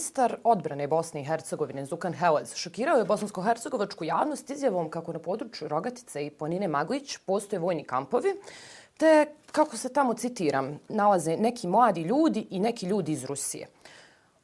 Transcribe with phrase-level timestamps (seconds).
[0.00, 5.68] Ministar odbrane Bosne i Hercegovine Zukan Helez šokirao je bosansko-hercegovačku javnost izjavom kako na području
[5.68, 8.32] Rogatice i Ponine Maglić postoje vojni kampovi,
[8.96, 13.66] te, kako se tamo citiram, nalaze neki mladi ljudi i neki ljudi iz Rusije.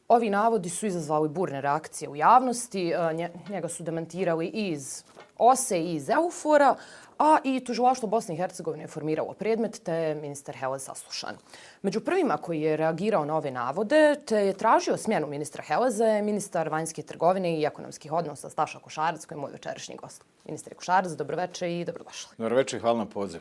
[0.09, 5.05] Ovi navodi su izazvali burne reakcije u javnosti, e, njega su demantirali i iz
[5.39, 6.77] OSE i iz Eufora,
[7.19, 11.37] a i tužilaštvo Bosne i Hercegovine je formiralo predmet, te je ministar Helez saslušan.
[11.83, 16.23] Među prvima koji je reagirao na ove navode, te je tražio smjenu ministra Heleza, je
[16.23, 20.25] ministar vanjske trgovine i ekonomskih odnosa Staša Košarac, koji je moj večerašnji gost.
[20.45, 22.37] Ministar Košarac, dobroveče i dobrodošli.
[22.39, 23.41] Dobroveče i hvala na poziv.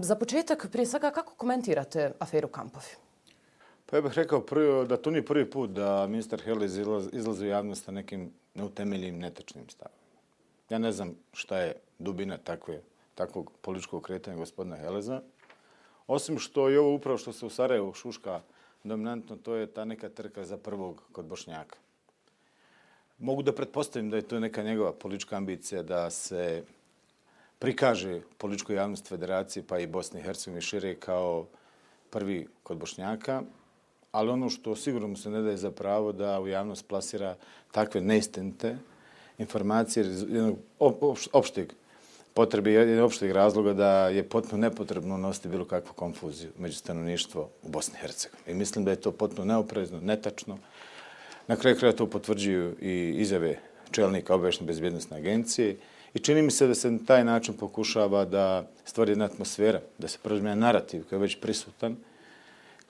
[0.00, 2.96] Za početak, prije svega, kako komentirate aferu Kampovi?
[3.86, 6.76] Pa ja bih rekao prvi, da to nije prvi put da ministar Helez
[7.12, 9.96] izlazi u javnost sa nekim neutemeljim, netečnim stavima.
[10.70, 12.80] Ja ne znam šta je dubina takve
[13.16, 15.22] takvog političkog kretanja gospodina Heleza.
[16.06, 18.40] Osim što je ovo upravo što se u Sarajevu šuška
[18.84, 21.78] dominantno, to je ta neka trka za prvog kod Bošnjaka.
[23.18, 26.64] Mogu da pretpostavim da je to neka njegova politička ambicija da se
[27.58, 31.46] prikaže političkoj javnosti federacije pa i Bosne i Hercegovine šire kao
[32.10, 33.42] prvi kod Bošnjaka,
[34.12, 37.36] ali ono što sigurno mu se ne daje za pravo da u javnost plasira
[37.72, 38.76] takve neistinite
[39.38, 40.58] informacije jednog
[41.32, 41.72] opšteg
[42.36, 47.68] potrebi jedin opšteg razloga da je potpuno nepotrebno nositi bilo kakvu konfuziju među stanovništvo u
[47.68, 48.52] Bosni i Hercegovini.
[48.52, 50.58] I mislim da je to potpuno neoprezno, netačno.
[51.48, 53.58] Na kraju kraja to potvrđuju i izjave
[53.90, 55.76] čelnika obavešne bezbjednostne agencije.
[56.14, 60.08] I čini mi se da se na taj način pokušava da stvori jedna atmosfera, da
[60.08, 61.96] se preuzme narativ koji je već prisutan,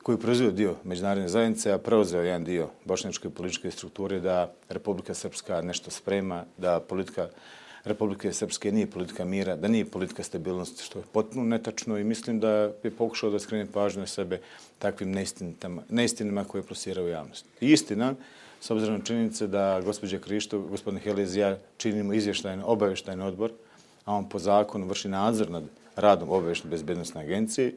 [0.02, 5.14] koji je proizvio dio međunarodne zajednice, a preuzeo jedan dio bošnjačke političke strukture da Republika
[5.14, 7.28] Srpska nešto sprema, da politika
[7.86, 12.40] Republike Srpske nije politika mira, da nije politika stabilnosti, što je potpuno netačno i mislim
[12.40, 12.50] da
[12.82, 14.40] je pokušao da skrene pažnju na sebe
[14.78, 15.14] takvim
[15.88, 17.48] neistinama koje prosira u javnosti.
[17.60, 18.14] I istina,
[18.60, 23.52] s obzirom na činjenice da gospođa Krišto, gospodin Helez i ja činimo izvještajni, obavještajni odbor,
[24.04, 25.64] a on po zakonu vrši nadzor nad
[25.96, 27.72] radom obavještene bezbednostne agencije,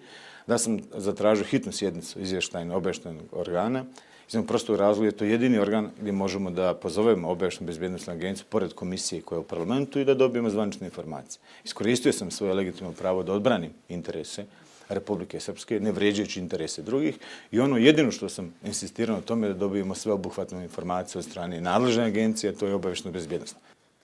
[0.47, 3.85] da sam zatražio hitnu sjednicu izvještajnog obavještajnog organa,
[4.29, 8.45] iz jednog prostog razloga je to jedini organ gdje možemo da pozovemo obještenu bezbjednostnu agenciju
[8.49, 11.41] pored komisije koja je u parlamentu i da dobijemo zvanične informacije.
[11.63, 14.45] Iskoristio sam svoje legitimno pravo da odbranim interese
[14.89, 17.17] Republike Srpske, ne vređajući interese drugih.
[17.51, 21.25] I ono jedino što sam insistirao na tome je da dobijemo sve obuhvatne informacije od
[21.25, 23.55] strane nadležne agencije, to je obještena bezbjednost.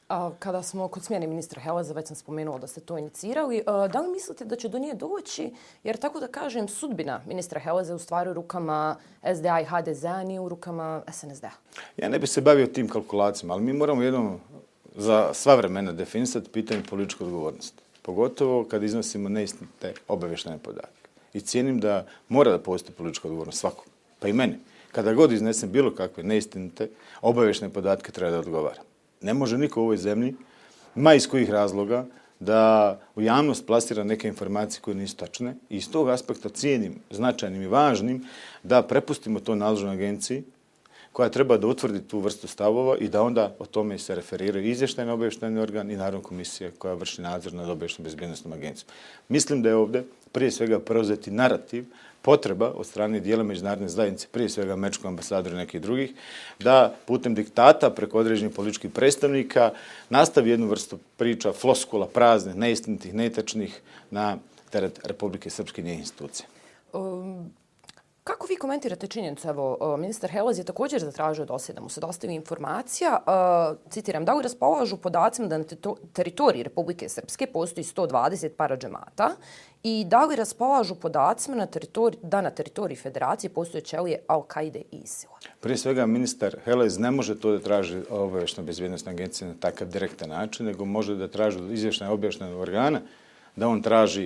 [0.09, 4.01] A, kada smo kod smjene ministra Heleza, već sam spomenula da ste to inicirali, da
[4.01, 5.53] li mislite da će do nje doći?
[5.83, 8.95] Jer tako da kažem, sudbina ministra Heleza je u stvari u rukama
[9.35, 11.51] SDA i HDZ, a nije u rukama SNSD-a.
[11.97, 14.39] Ja ne bih se bavio tim kalkulacijama, ali mi moramo jednom
[14.95, 17.83] za sva vremena definisati pitanje političke odgovornosti.
[18.01, 21.09] Pogotovo kad iznosimo neistinite obavještene podatke.
[21.33, 23.85] I cijenim da mora da postoji politička odgovornost svakom,
[24.19, 24.55] pa i meni.
[24.91, 26.89] Kada god iznesem bilo kakve neistinite
[27.22, 30.36] obaveštene podatke, treba da odgovaram ne može niko u ovoj zemlji,
[30.96, 32.06] ma iz kojih razloga,
[32.40, 37.62] da u javnost plasira neke informacije koje nisu tačne i iz tog aspekta cijenim značajnim
[37.62, 38.26] i važnim
[38.64, 40.44] da prepustimo to naložnoj agenciji
[41.12, 45.12] koja treba da utvrdi tu vrstu stavova i da onda o tome se referiraju izvještajni
[45.12, 48.90] obještajni organ i Narodna komisija koja vrši nadzor nad obještajnom bezbjednostnom agencijom.
[49.30, 51.86] Mislim da je ovdje prije svega preuzeti narativ
[52.25, 56.13] potreba od strane dijela međunarodne zajednice, prije svega američkog ambasadora i nekih drugih,
[56.59, 59.72] da putem diktata preko određenih političkih predstavnika
[60.09, 63.81] nastavi jednu vrstu priča, floskula, prazne, neistinitih, netečnih
[64.12, 64.38] na
[64.69, 66.47] teret Republike Srpske njih institucije.
[66.94, 67.52] Um,
[68.28, 69.47] Kako vi komentirate činjenicu?
[69.47, 73.19] Evo, e, ministar Helaz je također zatražio dosje da mu se dostavi informacija.
[73.28, 75.63] E, citiram, da li raspolažu podacima da na
[76.13, 79.30] teritoriji Republike Srpske postoji 120 parađemata
[79.84, 81.68] i da li raspolažu podacima na
[82.22, 85.38] da na teritoriji Federacije postoje čelije Al-Qaide i ISIL-a?
[85.59, 90.29] Prije svega, ministar Helaz ne može to da traži obavešno bezbjednostna agencija na takav direktan
[90.29, 93.02] način, nego može da traži izvještene obavještene organa
[93.55, 94.26] da on traži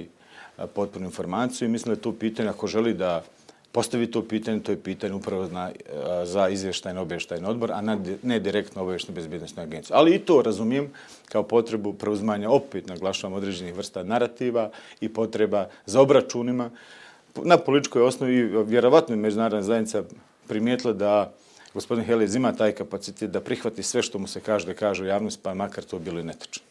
[0.58, 3.24] e, potpunu informaciju i mislim da je to pitanje ako želi da
[3.72, 7.82] postavi to pitanje, to je pitanje upravo na, e, za izvještajni obještajni odbor, a
[8.24, 9.96] ne direktno obještajni bezbjednostni agenciju.
[9.96, 10.90] Ali i to razumijem
[11.26, 14.70] kao potrebu preuzmanja, opet naglašavam određenih vrsta narativa
[15.02, 16.70] i potreba za obračunima.
[17.44, 20.04] Na političkoj osnovi vjerovatno je međunarodna zajednica
[20.48, 21.32] primijetila da
[21.74, 25.08] gospodin Helez ima taj kapacitet da prihvati sve što mu se kaže da kaže u
[25.08, 26.64] javnosti, pa makar to bilo i netačno.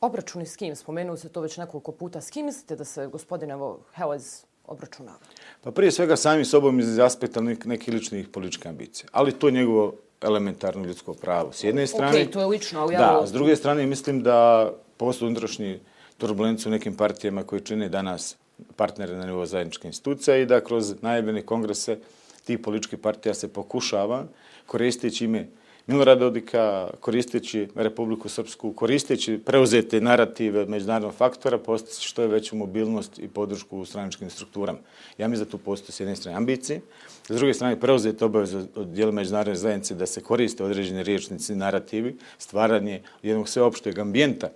[0.00, 0.76] Obračuni s kim?
[0.76, 2.20] Spomenuo se to već nekoliko puta.
[2.20, 3.50] S kim mislite da se gospodin
[3.94, 5.18] Helez obračunava?
[5.60, 9.08] Pa prije svega sami sobom iz aspekta nekih ličnih političkih ambicija.
[9.12, 11.52] Ali to je njegovo elementarno ljudsko pravo.
[11.52, 12.22] S jedne strane...
[12.22, 12.96] Ok, to je lično, ali...
[12.96, 15.80] Da, s druge strane mislim da postoje unutrašnji
[16.18, 18.36] turbulenci u nekim partijama koji čine danas
[18.76, 21.98] partnere na nivou zajedničke institucije i da kroz najebene kongrese
[22.44, 24.26] tih političkih partija se pokušava
[24.66, 25.46] koristeći ime
[25.86, 33.18] Milorad Dodika, koristeći Republiku Srpsku, koristeći preuzete narative međunarodnog faktora, postići što je veću mobilnost
[33.18, 34.78] i podršku u straničkim strukturama.
[35.18, 36.80] Ja mi za tu postoji s jedne strane ambicije,
[37.28, 42.16] s druge strane preuzete obaveze od dijela međunarodne zajednice da se koriste određene riječnici narativi,
[42.38, 44.48] stvaranje jednog sveopšteg ambijenta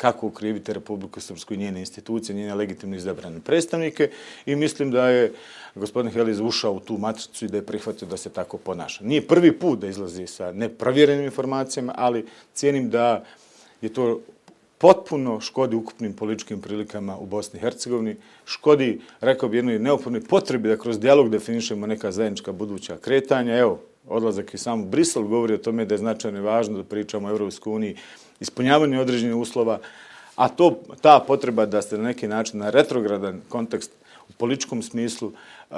[0.00, 4.10] kako ukriviti Republiku Srpsku i njene institucije, njene legitimno izabrane predstavnike
[4.46, 5.32] i mislim da je
[5.74, 9.04] gospodin Heliz ušao u tu matricu i da je prihvatio da se tako ponaša.
[9.04, 13.24] Nije prvi put da izlazi sa neprovjerenim informacijama, ali cijenim da
[13.82, 14.20] je to
[14.78, 20.68] potpuno škodi ukupnim političkim prilikama u Bosni i Hercegovini, škodi, rekao bi, jednoj neophodnoj potrebi
[20.68, 23.58] da kroz dijalog definišemo neka zajednička buduća kretanja.
[23.58, 27.28] Evo, odlazak i sam Brisel govori o tome da je značajno i važno da pričamo
[27.28, 27.96] o Evropskoj uniji,
[28.40, 29.78] ispunjavanje određenih uslova,
[30.36, 33.90] a to, ta potreba da se na neki način na retrogradan kontekst
[34.28, 35.74] u političkom smislu e,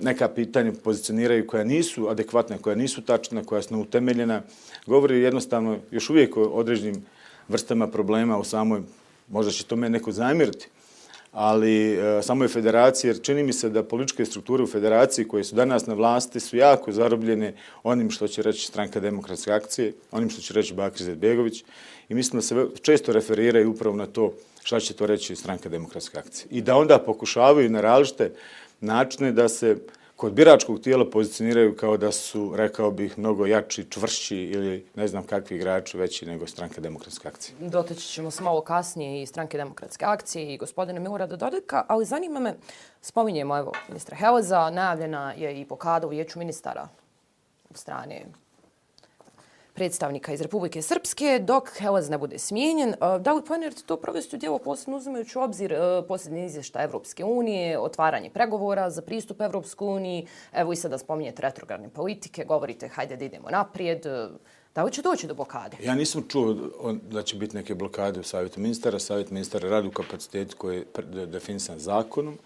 [0.00, 4.42] neka pitanja pozicioniraju koja nisu adekvatna, koja nisu tačna, koja su neutemeljena,
[4.86, 7.06] govori jednostavno još uvijek o određenim
[7.48, 8.82] vrstama problema u samoj,
[9.28, 10.68] možda će to me neko zamiriti,
[11.32, 15.44] ali e, samo je federacija, jer čini mi se da političke strukture u federaciji koje
[15.44, 20.30] su danas na vlasti su jako zarobljene onim što će reći stranka demokratske akcije, onim
[20.30, 21.64] što će reći Bakir Zedbegović
[22.08, 24.32] i mislim da se često referiraju upravo na to
[24.62, 26.46] šta će to reći stranka demokratske akcije.
[26.50, 28.32] I da onda pokušavaju na različite
[28.80, 29.76] načine da se
[30.18, 35.22] kod biračkog tijela pozicioniraju kao da su, rekao bih, mnogo jači, čvršći ili ne znam
[35.22, 37.54] kakvi igrači veći nego stranka demokratske akcije.
[37.60, 42.40] Doteći ćemo se malo kasnije i stranke demokratske akcije i gospodina Milorada Dodeka, ali zanima
[42.40, 42.54] me,
[43.00, 46.88] spominjemo evo ministra Heleza, najavljena je i blokada u vijeću ministara
[47.70, 48.24] u strane
[49.78, 52.90] predstavnika iz Republike Srpske, dok Helaz ne bude smijenjen.
[52.90, 55.78] E, da li planirate to provesti u djelo posebno uzimajući u obzir e,
[56.08, 61.88] posljednje izvješta Evropske unije, otvaranje pregovora za pristup Evropskoj uniji, evo i sada spominjete retrogradne
[61.88, 64.28] politike, govorite hajde da idemo naprijed, e,
[64.74, 65.76] Da li će doći do blokade?
[65.82, 66.54] Ja nisam čuo
[67.10, 68.98] da će biti neke blokade u savjetu ministara.
[68.98, 70.84] Savjet ministara radi u kapacitetu koji
[71.14, 72.38] je definisan zakonom.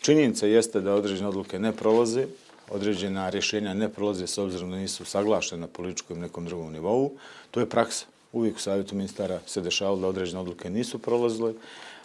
[0.00, 2.26] Činjenica jeste da određene odluke ne prolaze,
[2.70, 7.12] određena rješenja ne prolaze s obzirom da nisu saglašene na političkom nekom drugom nivou.
[7.50, 8.06] To je praksa.
[8.32, 11.52] Uvijek u savjetu ministara se dešavalo da određene odluke nisu prolazile,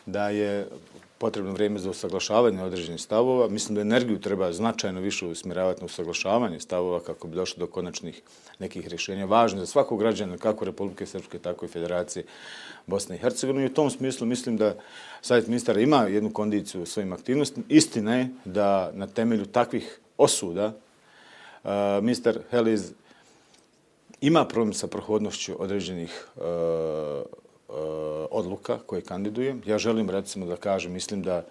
[0.06, 0.68] da je
[1.22, 3.48] potrebno vrijeme za usaglašavanje određenih stavova.
[3.48, 8.22] Mislim da energiju treba značajno više usmjeravati na usaglašavanje stavova kako bi došlo do konačnih
[8.60, 9.26] nekih rješenja.
[9.26, 12.26] Važno za svakog građana, kako Republike Srpske, tako i Federacije
[12.88, 13.66] Bosne i Hercegovine.
[13.66, 14.76] I u tom smislu mislim da
[15.22, 17.66] savjet ministara ima jednu kondiciju u svojim aktivnostima.
[17.70, 20.74] Istina je da na temelju takvih osuda, e,
[21.64, 22.92] uh, ministar Heliz
[24.22, 27.76] ima problem sa prohodnošću određenih uh, uh,
[28.32, 29.56] odluka koje kandiduje.
[29.66, 31.44] Ja želim recimo da kažem, mislim da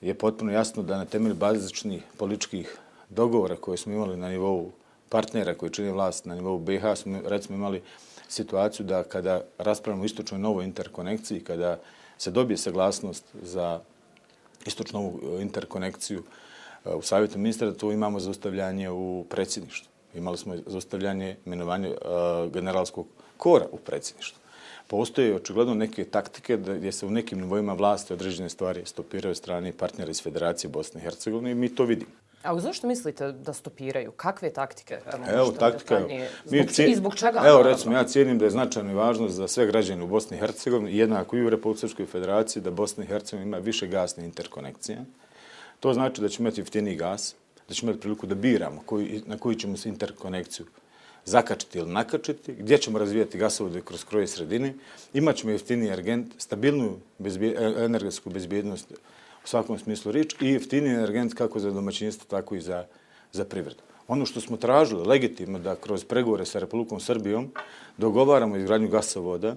[0.00, 4.70] je potpuno jasno da na temelju bazičnih političkih dogovora koje smo imali na nivou
[5.08, 7.82] partnera koji čini vlast na nivou BiH, smo recimo imali
[8.28, 11.78] situaciju da kada raspravimo o istočnoj novoj interkonekciji, kada
[12.18, 13.80] se dobije saglasnost za
[14.66, 16.22] istočnu interkonekciju
[16.84, 19.90] u savjetu ministra, tu imamo zaustavljanje u predsjedništvu.
[20.14, 21.90] Imali smo zaustavljanje imenovanja
[22.52, 24.38] generalskog kora u predsjedništvu.
[24.86, 29.72] Postoje očigledno neke taktike da gdje se u nekim nivoima vlasti određene stvari stopiraju strane
[29.72, 32.10] partnera iz Federacije Bosne i Hercegovine i mi to vidimo.
[32.42, 34.12] A zašto mislite da stopiraju?
[34.12, 34.98] Kakve taktike?
[35.12, 36.00] Evo, evo taktika.
[36.50, 37.42] Mi zbog, I zbog čega?
[37.46, 40.40] Evo, recimo, ja cijenim da je značajno i važno za sve građane u Bosni i
[40.40, 45.04] Hercegovini, jednako i u Republike Federaciji, da Bosna i Hercegovina ima više gasne interkonekcije.
[45.84, 47.34] To znači da ćemo imati jeftini gas,
[47.68, 50.66] da ćemo imati priliku da biramo koji, na koju ćemo se interkonekciju
[51.24, 54.74] zakačiti ili nakačiti, gdje ćemo razvijati gasovode kroz kroje sredine,
[55.14, 58.92] imat ćemo jeftini energent, stabilnu bezbje, e, energetsku bezbjednost
[59.44, 62.86] u svakom smislu rič i jeftini energent kako za domaćinstvo, tako i za,
[63.32, 63.82] za privredu.
[64.08, 67.50] Ono što smo tražili legitimno da kroz pregovore sa Republikom Srbijom
[67.98, 69.56] dogovaramo izgradnju gasovoda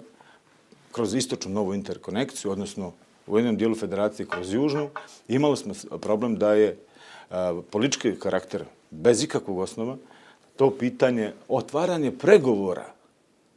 [0.92, 2.94] kroz istočnu novu interkonekciju, odnosno
[3.28, 4.90] u jednom dijelu federacije kroz Južnu,
[5.28, 6.78] imali smo problem da je
[7.72, 9.98] politički karakter bez ikakvog osnova
[10.56, 12.86] to pitanje otvaranje pregovora,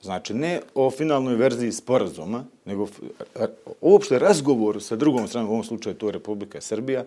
[0.03, 2.89] znači ne o finalnoj verziji sporazuma, nego
[3.81, 7.05] uopšte razgovor sa drugom stranom, u ovom slučaju to je Republika Srbija,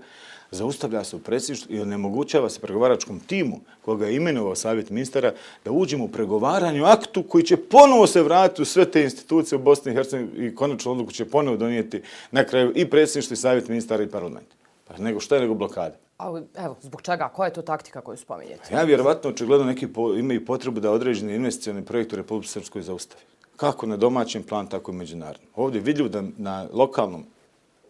[0.51, 5.33] zaustavlja se u predsjedništvu i onemogućava se pregovaračkom timu koga je imenovao savjet ministara
[5.65, 9.61] da uđemo u pregovaranju aktu koji će ponovo se vratiti u sve te institucije u
[9.61, 13.67] Bosni i Hercegovini i konačno odluku će ponovo donijeti na kraju i predsjedništvo i savjet
[13.67, 14.47] ministara i parlament.
[14.87, 15.95] Pa nego šta je nego blokade?
[16.23, 17.29] Ali, evo, zbog čega?
[17.29, 18.73] Koja je to taktika koju spominjete?
[18.73, 23.23] Ja vjerovatno očigledno neki po, imaju potrebu da određeni investicioni projekt u Republike Srpskoj zaustavi.
[23.55, 25.49] Kako na domaćem planu, tako i međunarodnom.
[25.55, 27.25] Ovdje vidljivo da na lokalnom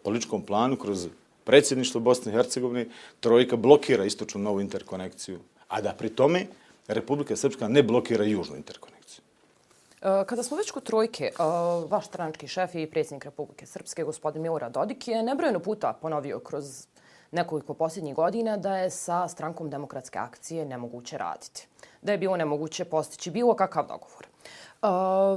[0.02, 1.08] političkom planu kroz
[1.44, 2.86] predsjedništvo Bosne i Hercegovine,
[3.20, 5.38] trojka blokira istočnu novu interkonekciju,
[5.68, 6.46] a da pri tome
[6.88, 9.22] Republika Srpska ne blokira južnu interkonekciju.
[10.02, 11.32] E, kada smo već kod trojke, e,
[11.88, 16.86] vaš stranački šef i predsjednik Republike Srpske, gospodin Milorad Dodik, je nebrojeno puta ponovio kroz
[17.34, 21.66] nekoliko posljednjih godina da je sa strankom demokratske akcije nemoguće raditi.
[22.02, 24.26] Da je bilo nemoguće postići bilo kakav dogovor.
[24.82, 24.90] Uh,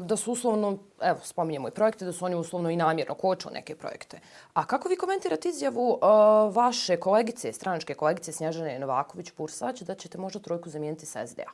[0.05, 3.75] da su uslovno, evo, spominjemo i projekte, da su oni uslovno i namjerno kočili neke
[3.75, 4.19] projekte.
[4.53, 6.05] A kako vi komentirate izjavu e,
[6.51, 11.51] vaše kolegice, stranačke kolegice Snježane Novaković-Pursać, da ćete možda trojku zamijeniti sa SDA?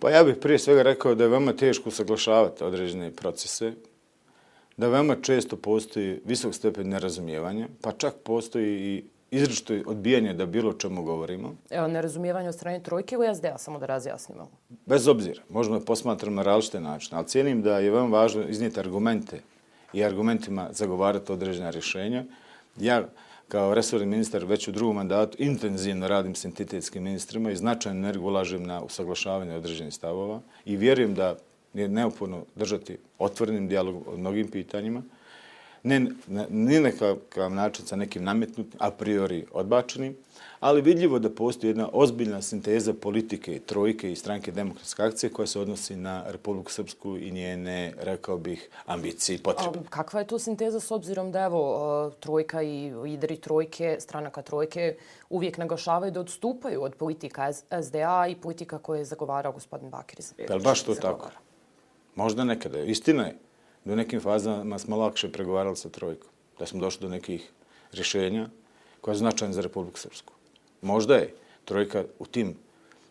[0.00, 3.72] Pa ja bih prije svega rekao da je veoma teško usaglašavati određene procese,
[4.76, 10.72] da veoma često postoji visok stepen nerazumijevanja, pa čak postoji i izričito odbijanje da bilo
[10.72, 11.54] čemu govorimo.
[11.70, 14.50] Evo, nerazumijevanje od strane trojke ili SDA, samo da razjasnimo.
[14.86, 18.80] Bez obzira, možemo da posmatramo na različite načine, ali cijenim da je veoma važno iznijeti
[18.80, 19.40] argumente
[19.92, 22.24] i argumentima zagovarati određena rješenja.
[22.76, 23.08] Ja,
[23.48, 28.26] kao resorni ministar, već u drugom mandatu intenzivno radim s entitetskim ministrima i značajno energiju
[28.26, 31.36] ulažem na usaglašavanje određenih stavova i vjerujem da
[31.74, 35.02] je neophodno držati otvorenim dijalog o mnogim pitanjima
[35.82, 40.16] ne, ne, ni nekakav način sa nekim nametnutim, a priori odbačenim,
[40.60, 45.46] ali vidljivo da postoji jedna ozbiljna sinteza politike i trojke i stranke demokratske akcije koja
[45.46, 49.78] se odnosi na Republiku Srpsku i njene, rekao bih, ambicije i potrebe.
[49.78, 54.96] A, kakva je to sinteza s obzirom da evo, trojka i lideri trojke, stranaka trojke
[55.30, 60.54] uvijek naglašavaju da odstupaju od politika SDA i politika koje je zagovarao gospodin Bakir Je
[60.54, 61.30] li baš to tako?
[62.14, 62.78] Možda nekada.
[62.78, 63.36] Istina je
[63.84, 67.50] da u nekim fazama smo lakše pregovarali sa trojkom, da smo došli do nekih
[67.92, 68.48] rješenja
[69.00, 70.32] koja je značajna za Republiku Srpsku.
[70.82, 71.34] Možda je
[71.64, 72.54] trojka u tim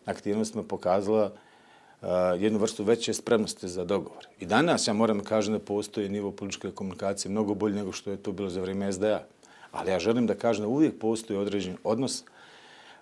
[0.06, 2.08] aktivnostima pokazala uh,
[2.38, 4.26] jednu vrstu veće spremnosti za dogovor.
[4.40, 8.16] I danas ja moram kažem da postoji nivo političke komunikacije mnogo bolje nego što je
[8.16, 9.26] to bilo za vrijeme SDA.
[9.72, 12.24] Ali ja želim da kažem da uvijek postoji određen odnos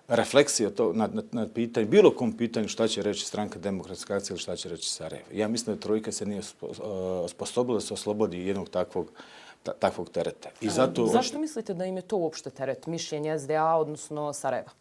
[0.09, 4.33] refleksija to na, na, na pitanje, bilo kom pitanju šta će reći stranka demokratska akcija
[4.33, 5.27] ili šta će reći Sarajevo.
[5.33, 6.41] Ja mislim da trojka se nije
[7.27, 9.11] sposobila da se oslobodi jednog takvog
[9.63, 10.49] ta, takvog tereta.
[10.61, 11.05] I zato...
[11.05, 14.71] Zašto mislite da im je to uopšte teret, mišljenje SDA, odnosno Sarajeva?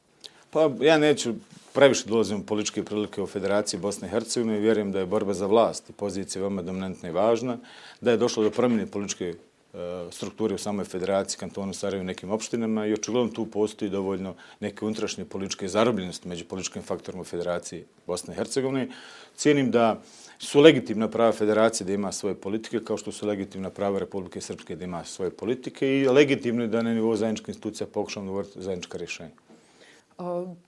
[0.50, 1.34] Pa ja neću
[1.72, 5.34] previše dolazim u političke prilike u Federaciji Bosne i Hercegovine i vjerujem da je borba
[5.34, 7.58] za vlast i pozicija veoma dominantna i važna,
[8.00, 9.34] da je došlo do promjene političke
[9.74, 9.78] E,
[10.10, 14.84] Strukture u samoj federaciji kantonu Sarajevo i nekim opštinama i očigledno tu postoji dovoljno neke
[14.84, 18.88] unutrašnje političke zarobljenosti među političkim faktorima u federaciji Bosne i Hercegovine.
[19.36, 20.00] Cijenim da
[20.38, 24.76] su legitimna prava federacije da ima svoje politike, kao što su legitimna prava Republike Srpske
[24.76, 28.62] da ima svoje politike i legitimno je da na nivou zajedničke institucija pokušamo da uvrti
[28.62, 29.30] zajednička rješenja.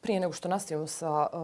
[0.01, 1.37] Prije nego što nastavimo sa e,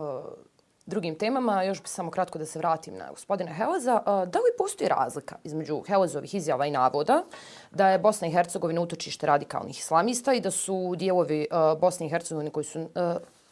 [0.87, 4.03] drugim temama, još bi samo kratko da se vratim na gospodina Heleza.
[4.07, 7.23] Da li postoji razlika između Helezovih izjava i navoda
[7.71, 11.47] da je Bosna i Hercegovina utočište radikalnih islamista i da su dijelovi
[11.81, 12.89] Bosne i Hercegovine koji su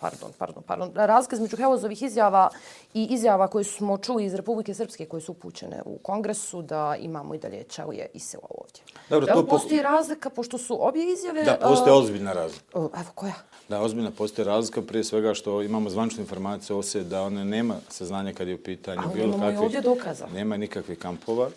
[0.05, 2.49] pardon, pardon, pardon, razlika između Helozovih izjava
[2.95, 7.35] i izjava koje smo čuli iz Republike Srpske koje su upućene u kongresu da imamo
[7.35, 8.83] i dalje Čelije i selo ovdje.
[9.11, 11.45] Dobro, to postoji razlika pošto su obje izjave...
[11.45, 12.65] Da, postoje ozbiljna razlika.
[12.75, 13.35] Evo, koja?
[13.69, 17.75] Da, ozbiljna postoje razlika prije svega što imamo zvančnu informaciju o se da one nema
[17.89, 19.61] saznanja kad je u pitanju Ali bilo kakvih...
[19.61, 20.27] ovdje dokaza.
[20.35, 21.49] Nema nikakvih kampova.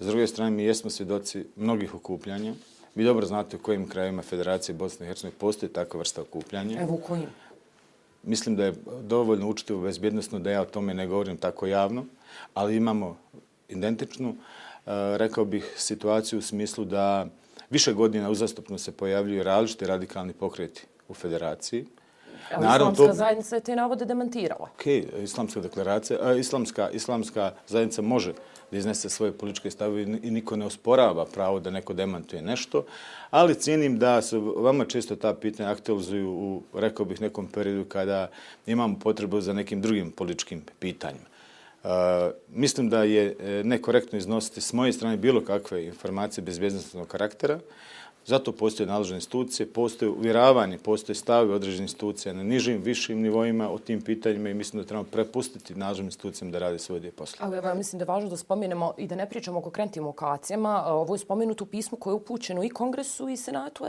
[0.00, 2.54] S druge strane, mi jesmo svjedoci mnogih okupljanja.
[2.94, 6.80] Vi dobro znate u kojim krajima Federacije Bosne i Hercegovine postoji takva vrsta okupljanja.
[6.80, 7.26] Evo u kojim?
[8.22, 12.04] Mislim da je dovoljno učiti bezbjednostno da ja o tome ne govorim tako javno,
[12.54, 13.16] ali imamo
[13.68, 14.36] identičnu, e,
[15.18, 17.26] rekao bih, situaciju u smislu da
[17.70, 21.86] više godina uzastopno se pojavljuju različiti radikalni pokreti u federaciji.
[22.50, 23.12] Naravno, islamska to...
[23.12, 24.68] zajednica je te navode demantirala.
[24.74, 24.86] Ok,
[25.22, 28.32] islamska deklaracija, a, islamska, islamska zajednica može
[28.70, 32.84] da iznese svoje političke stave i niko ne osporava pravo da neko demantuje nešto,
[33.30, 38.30] ali cijenim da se vama često ta pitanja aktualizuju u, rekao bih, nekom periodu kada
[38.66, 41.26] imamo potrebu za nekim drugim političkim pitanjima.
[41.84, 41.90] Uh,
[42.48, 47.58] mislim da je e, nekorektno iznositi s moje strane bilo kakve informacije bezbjednostnog karaktera.
[48.28, 53.78] Zato postoje naložene institucije, postoje uvjeravanje, postoje stavi određene institucije na nižim, višim nivoima o
[53.78, 57.46] tim pitanjima i mislim da trebamo prepustiti naloženim institucijama da rade svoje dio posla.
[57.46, 60.84] Ali ja mislim da je važno da spomenemo i da ne pričamo o konkretnim lokacijama.
[60.86, 63.84] Ovo je spomenuto pismo koje je upućeno i Kongresu i Senatu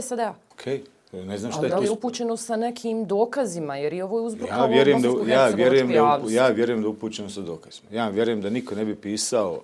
[0.00, 0.34] SAD-a.
[0.52, 0.82] Okej.
[1.12, 1.24] Okay.
[1.26, 1.76] Ne znam šta je to.
[1.76, 5.48] Ali je upućeno sa nekim dokazima, jer i ovo je uzbrukalo ja vjerujem da, ja
[5.48, 7.88] vjerujem da, ja vjerujem da je upućeno sa dokazima.
[7.92, 9.60] Ja vjerujem da niko ne bi pisao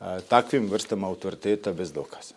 [0.00, 2.34] a, takvim vrstama autoriteta bez dokaza.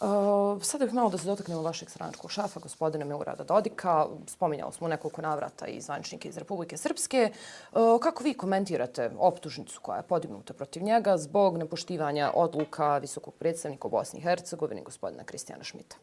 [0.00, 4.06] Uh, sada bih malo da se dotaknemo vašeg stranačkog šafa, gospodina Milorada Dodika.
[4.26, 7.32] Spominjali smo nekoliko navrata i zvaničnike iz Republike Srpske.
[7.72, 13.88] Uh, kako vi komentirate optužnicu koja je podignuta protiv njega zbog nepoštivanja odluka visokog predstavnika
[13.88, 15.96] u Bosni i Hercegovini, gospodina Kristijana Šmita?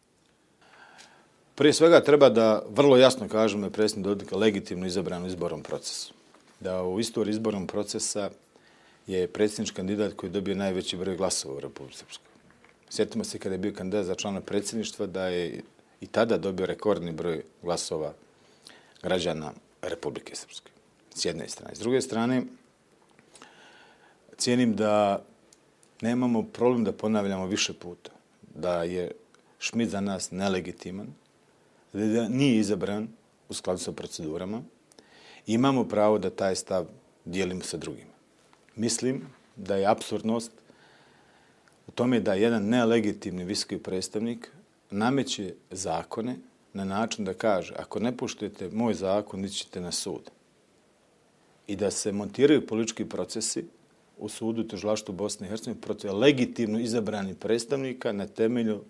[1.55, 5.63] Prije svega treba da vrlo jasno kažem da je predsjednik Dodika legitimno izabran u izbornom
[5.63, 6.13] procesu.
[6.59, 8.29] Da u istoriji izbornog procesa
[9.07, 12.34] je predsjednički kandidat koji je dobio najveći broj glasova u Republike Srpskoj.
[12.89, 15.61] Sjetimo se kada je bio kandidat za člana predsjedništva da je
[16.01, 18.13] i tada dobio rekordni broj glasova
[19.03, 20.71] građana Republike Srpske.
[21.15, 21.75] S jedne strane.
[21.75, 22.43] S druge strane,
[24.37, 25.23] cijenim da
[26.01, 28.11] nemamo problem da ponavljamo više puta
[28.55, 29.11] da je
[29.59, 31.07] Šmit za nas nelegitiman,
[31.93, 33.07] da nije izabran
[33.49, 34.61] u skladu sa procedurama,
[35.47, 36.85] imamo pravo da taj stav
[37.25, 38.13] dijelimo sa drugima.
[38.75, 40.51] Mislim da je absurdnost
[41.95, 44.51] tome da jedan nelegitimni visoki predstavnik
[44.91, 46.35] nameće zakone
[46.73, 50.31] na način da kaže ako ne poštujete moj zakon, ićete na sud.
[51.67, 53.65] I da se montiraju politički procesi
[54.17, 58.83] u sudu tužilaštvu Bosne i Hercegovine protiv legitimno izabranih predstavnika na temelju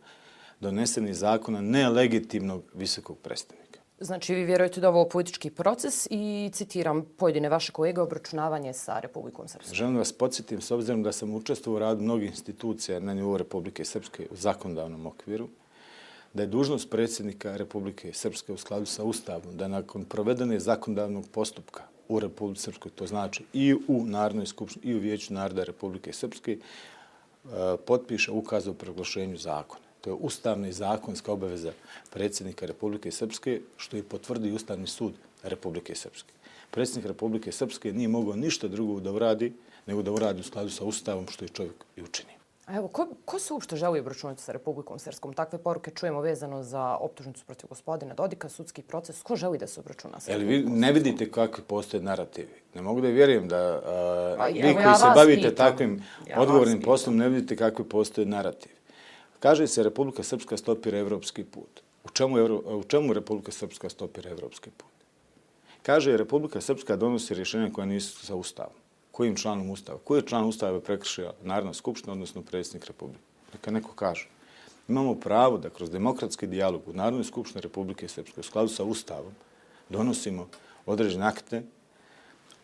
[0.59, 3.64] donesenih zakona nelegitimnog visokog predstavnika.
[3.99, 9.47] Znači, vi vjerujete da ovo politički proces i citiram pojedine vaše kolege obračunavanje sa Republikom
[9.47, 9.75] Srpske.
[9.75, 13.85] Želim vas podsjetim, s obzirom da sam učestvovao u radu mnogih institucija na nivou Republike
[13.85, 15.47] Srpske u zakonodavnom okviru,
[16.33, 21.83] da je dužnost predsjednika Republike Srpske u skladu sa Ustavom da nakon provedene zakonodavnog postupka
[22.07, 26.57] u Republike Srpskoj, to znači i u Narodnoj skupštini i u Vijeću naroda Republike Srpske,
[26.57, 27.49] eh,
[27.85, 29.84] potpiše ukaz o proglašenju zakona.
[30.05, 31.71] To je ustavna i zakonska obaveza
[32.13, 36.33] predsjednika Republike Srpske, što je potvrdi Ustavni sud Republike Srpske.
[36.71, 39.53] Predsjednik Republike Srpske nije mogao ništa drugo da uradi,
[39.85, 42.35] nego da uradi u skladu sa Ustavom, što je čovjek i učinio.
[42.65, 45.33] A evo, ko, ko se uopšte želi obračunati sa Republikom Srpskom?
[45.33, 49.23] Takve poruke čujemo vezano za optužnicu protiv gospodina Dodika, sudski proces.
[49.23, 50.79] Ko želi da se obračuna sa Republikom Srpskom?
[50.79, 52.61] Ne vidite kakvi postoje narativi.
[52.75, 55.55] Ne mogu da vjerujem da a, pa, vi koji ja se bavite pitam.
[55.55, 58.74] takvim ja odgovornim poslom ne vidite kakvi postoje narativi.
[59.39, 61.81] Kaže se Republika Srpska stopira evropski put.
[62.03, 64.91] U čemu, Evro, u čemu Republika Srpska stopira evropski put?
[65.83, 70.45] Kaže Republika Srpska donosi rješenja koja nisu sa ustavom kojim članom Ustava, koji je član
[70.45, 73.19] Ustava prekršio Narodna skupština, odnosno predsjednik Republike.
[73.53, 74.27] Neka neko kaže.
[74.87, 79.31] Imamo pravo da kroz demokratski dijalog u Narodnoj skupštini Republike Srpske u skladu sa Ustavom
[79.89, 80.47] donosimo
[80.85, 81.63] određene akte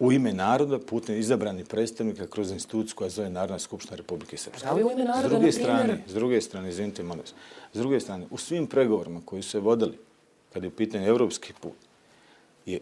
[0.02, 4.68] u ime naroda putem izabrani predstavnika kroz instituciju koja zove Narodna skupština Republike Srpske.
[4.68, 7.24] Da li u ime naroda, s druge strane, s druge strane, izvinite, molim
[7.74, 9.98] s druge strane, u svim pregovorima koji su se vodili
[10.54, 11.74] kada je u pitanju evropski put,
[12.66, 12.80] je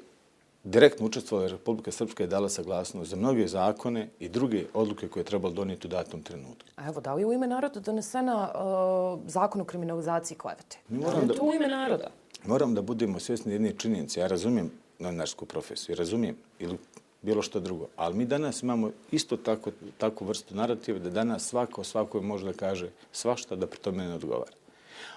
[0.63, 5.25] direktno učestvovala Republika Srpska i dala saglasnost za mnoge zakone i druge odluke koje je
[5.25, 6.69] trebalo donijeti u datom trenutku.
[6.75, 10.77] A evo, da li je u ime naroda donesena uh, zakon o kriminalizaciji klevete?
[10.88, 12.12] Da li je to u ime naroda?
[12.45, 14.19] Moram da budemo svjesni jedne činjenice.
[14.19, 16.77] Ja razumijem novinarsku profesiju, razumijem ili
[17.21, 17.88] bilo što drugo.
[17.95, 22.53] Ali mi danas imamo isto tako, takvu vrstu narativa da danas svako svako može da
[22.53, 24.51] kaže svašta da pri tome ne odgovara.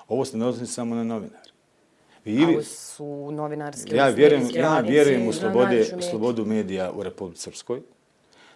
[0.08, 1.52] Ovo se ne odnosi samo na novinare.
[2.24, 7.82] I vi, su novinarske ja vjerujem, ja vjerujem u slobode, slobodu medija u Republike Srpskoj.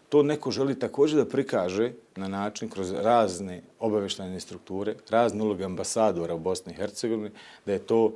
[0.08, 6.34] To neko želi također da prikaže na način kroz razne obaveštajne strukture, razne uloge ambasadora
[6.34, 7.30] u Bosni i Hercegovini,
[7.66, 8.12] da je to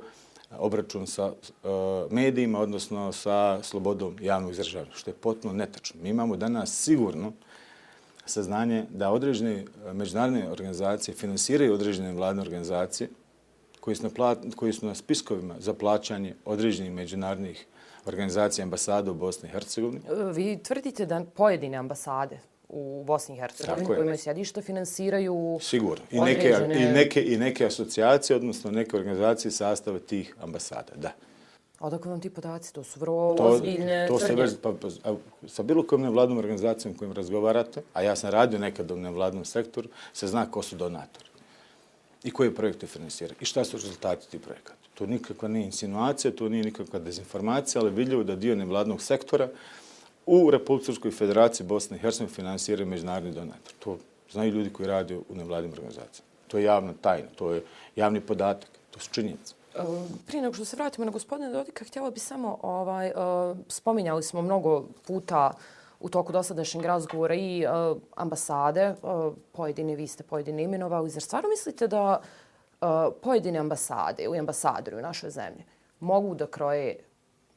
[0.57, 1.67] obračun sa e,
[2.09, 6.01] medijima, odnosno sa slobodom javnog izražavanja, što je potpuno netačno.
[6.03, 7.31] Mi imamo danas sigurno
[8.25, 13.09] saznanje da određene e, međunarodne organizacije finansiraju određene vladne organizacije,
[13.79, 17.65] koji su, na plat, koji su na spiskovima za plaćanje određenih međunarodnih
[18.05, 20.01] organizacija ambasada u Bosni i Hercegovini.
[20.09, 22.39] E, vi tvrdite da pojedine ambasade
[22.73, 26.05] u Bosni i Hercegovini koji imaju sjedište finansiraju Sigurno.
[26.11, 26.89] I neke, određene...
[26.89, 31.11] i, neke, I neke asocijacije, odnosno neke organizacije sastave tih ambasada, da.
[31.79, 32.73] Odakle vam ti podaci?
[32.73, 34.87] To su vrlo to, ozbiljne to se već, pa, pa,
[35.47, 39.89] sa bilo kojom nevladnom organizacijom kojim razgovarate, a ja sam radio nekad u nevladnom sektoru,
[40.13, 41.25] se zna ko su donatori
[42.23, 44.81] i koje projekte finansira i šta su rezultati tih projekata.
[44.93, 49.49] To nikakva nije insinuacija, to nije nikakva dezinformacija, ali vidljivo da dio nevladnog sektora
[50.25, 53.73] u Republičkoj federaciji Bosne i Hercegovine finansiraju međunarodni donator.
[53.79, 53.97] To
[54.31, 56.31] znaju ljudi koji rade u nevladnim organizacijama.
[56.47, 57.63] To je javna tajna, to je
[57.95, 59.53] javni podatak, to su činjenice.
[59.75, 59.79] E,
[60.27, 63.13] prije nego što se vratimo na gospodina Dodika, htjela bi samo, ovaj, e,
[63.67, 65.53] spominjali smo mnogo puta
[65.99, 67.67] u toku dosadašnjeg razgovora i e,
[68.15, 68.95] ambasade,
[69.51, 71.09] pojedine, vi ste pojedine imenovali.
[71.09, 72.21] Zar stvarno mislite da
[73.21, 75.63] pojedine ambasade ili ambasadori u našoj zemlji
[75.99, 76.95] mogu da kroje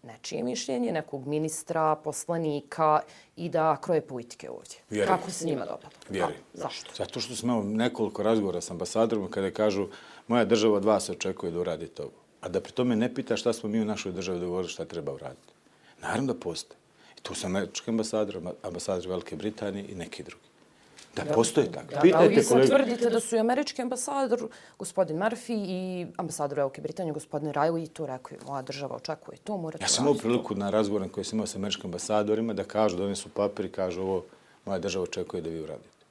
[0.07, 3.01] nečije mišljenje, nekog ministra, poslanika
[3.37, 4.77] i da kroje politike ovdje?
[4.90, 5.19] Vjerujem.
[5.19, 5.97] Kako se njima dopada?
[6.09, 6.40] Vjerujem.
[6.55, 6.90] Zašto?
[6.97, 9.87] Zato što smo nekoliko razgovora s ambasadorima kada kažu
[10.29, 12.11] moja država od vas očekuje da uradi to.
[12.40, 15.12] A da pri tome ne pita šta smo mi u našoj državi dogovorili šta treba
[15.12, 15.53] uraditi.
[16.03, 16.79] Naravno da postoje.
[17.23, 20.54] Tu su američki ambasador, ambasador Velike Britanije i neki drugi.
[21.16, 21.87] Da, postoje tako.
[21.87, 22.68] Da, da, Pitajte vi sad kolege.
[22.68, 24.48] tvrdite da su i američki ambasador,
[24.79, 29.85] gospodin Murphy i ambasador Velike Britanije, gospodin Riley, to rekao, moja država očekuje to, morate
[29.85, 33.29] Ja sam imao priliku na razgovorom koji sam imao sa američkim ambasadorima da kažu, donesu
[33.29, 34.24] papir i kažu ovo
[34.64, 36.05] moja država očekuje da vi uradite.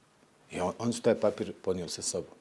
[0.50, 2.34] I on, oni su taj papir podnijeli sa sobom.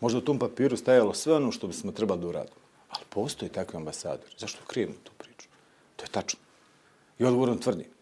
[0.00, 2.56] Možda u tom papiru stajalo sve ono što bismo trebali da uradimo.
[2.88, 4.34] Ali postoji takvi ambasador.
[4.38, 5.48] Zašto krijemo tu priču?
[5.96, 6.40] To je tačno.
[7.18, 7.95] I odgovorno tvrdim.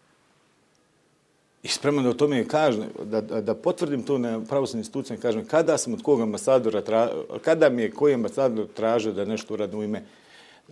[1.65, 5.77] I spreman da o tome kažem, da, da, potvrdim to na pravosudnim institucijama, kažem kada
[5.77, 7.09] sam od kog ambasadora, tra,
[7.43, 10.03] kada mi je koji ambasador traže da nešto uradim u ime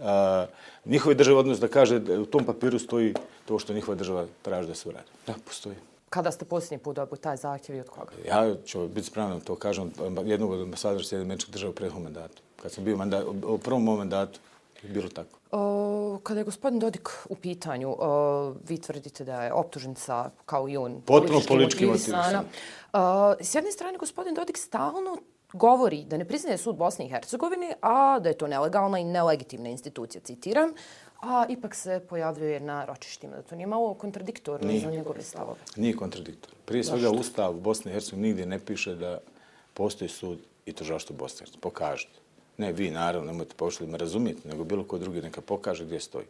[0.01, 0.45] a,
[0.85, 3.13] njihove države, odnosno da kaže da u tom papiru stoji
[3.45, 5.09] to što njihova država traži da se uradi.
[5.27, 5.75] Da, postoji.
[6.09, 8.11] Kada ste posljednji put dobili taj zahtjev i od koga?
[8.27, 9.91] Ja ću biti spreman to kažem
[10.25, 12.41] jednog od ambasadora Sjedinjenih američkih država u prethodnom mandatu.
[12.61, 14.39] Kad sam bio mandat, u prvom mom mandatu,
[14.83, 15.37] bilo tako.
[15.55, 20.77] O, kada je gospodin Dodik u pitanju, o, vi tvrdite da je optužnica kao i
[20.77, 22.43] on Potpuno politički motivisana.
[23.39, 25.17] S jedne strane, gospodin Dodik stalno
[25.53, 29.69] govori da ne priznaje sud Bosne i Hercegovine, a da je to nelegalna i nelegitimna
[29.69, 30.73] institucija, citiram,
[31.21, 33.35] a ipak se pojavljuje na ročištima.
[33.35, 34.81] Da to nije malo kontradiktorno Nije.
[34.81, 35.59] za njegove stavove.
[35.75, 36.53] Nije kontradiktor.
[36.65, 39.19] Prije svega Ustav Bosne i Hercegovine nigdje ne piše da
[39.73, 41.61] postoji sud i tužilaštvo Bosne i Hercegovine.
[41.61, 42.22] Pokažite.
[42.57, 46.25] Ne vi, naravno, nemojte pošli me razumijeti, nego bilo ko drugi neka pokaže gdje stoji.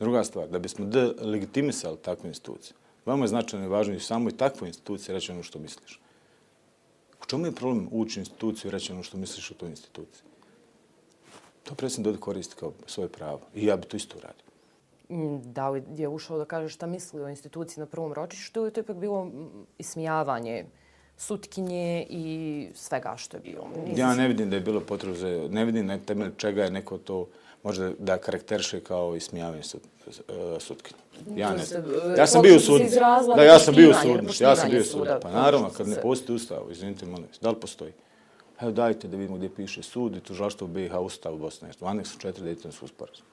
[0.00, 4.36] Druga stvar, da bismo delegitimisali takvu instituciju, vama je značajno i važno i samo i
[4.36, 6.00] takvu instituciju reći ono što misliš.
[7.22, 10.22] U čemu je problem ući u instituciju i reći ono što misliš o toj instituciji?
[11.64, 13.40] To predsjednik Dodik koristi kao svoje pravo.
[13.54, 14.44] I ja bi to isto uradio.
[15.10, 18.70] Mm, da li je ušao da kaže šta misli o instituciji na prvom ročištu ili
[18.70, 19.30] to je ipak bilo
[19.78, 20.64] ismijavanje
[21.18, 23.68] sutkinje i svega što je bilo?
[23.96, 25.48] Ja ne vidim da je bilo potrebno.
[25.50, 27.26] Ne vidim na temelju čega je neko to
[27.62, 30.12] može da karakteriše kao ismijavanje sud, uh,
[30.58, 30.98] sutkinje.
[31.36, 31.82] Ja ne znam.
[31.82, 32.96] e, Ja sam bio u sudnici.
[33.36, 34.42] Da, ja sam bio u sudnici.
[34.42, 35.14] Ja sam bio u sudnici.
[35.22, 37.92] Pa naravno, kad ne postoji ustav, izvinite, molim vas, da li postoji?
[38.60, 41.68] Evo dajte da vidimo gdje piše sud i tužilaštvo u BiH Ustav u Bosni i
[41.68, 41.88] Hercegovini.
[41.88, 43.28] U aneksu 4 Dejtonskog sporazuma.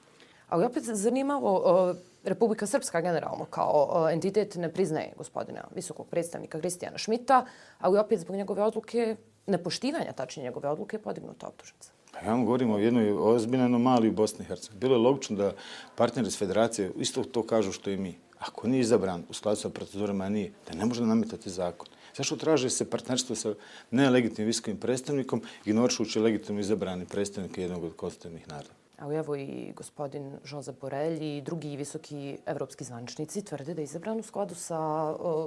[0.48, 7.46] Ali opet zanimalo, Republika Srpska generalno kao entitet ne priznaje gospodina visokog predstavnika Kristijana Šmita,
[7.78, 11.90] ali opet zbog njegove odluke, nepoštivanja tačnije njegove odluke, je podignuta optužnica.
[12.12, 14.80] Pa ja vam govorim o jednoj ozbiljnoj anomaliji u Bosni i Hercegovini.
[14.80, 15.52] Bilo je logično da
[15.94, 18.18] partneri iz federacije isto to kažu što i mi.
[18.38, 21.88] Ako nije izabran u skladu sa procedurama, a nije, da ne može nametati zakon.
[22.16, 23.54] Zašto traže se partnerstvo sa
[23.90, 28.85] nelegitimnim visokim predstavnikom, ignorišući legitimno izabrani predstavnik jednog od konstitutivnih naroda?
[28.98, 34.20] Ali evo i gospodin Jose Borelj i drugi visoki evropski zvaničnici tvrde da je izabran
[34.20, 34.78] u skladu sa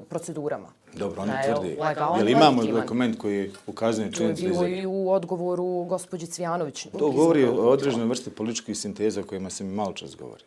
[0.09, 0.67] procedurama.
[0.93, 1.77] Dobro, oni Da je
[2.17, 6.27] Jel imamo dokument koji ukazuje To je činjenicu da je bilo i u odgovoru gospođi
[6.27, 6.88] Cvjanović.
[6.99, 10.43] To govori o određenoj vrsti političkih sinteza o kojima se mi malo čas govori.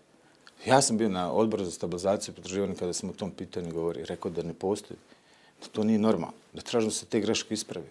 [0.67, 4.05] Ja sam bio na odboru za stabilizaciju i potraživanje kada sam o tom pitanju govori,
[4.05, 4.99] rekao da ne postoji,
[5.63, 7.87] da to nije normalno, da tražno se te greške ispravi.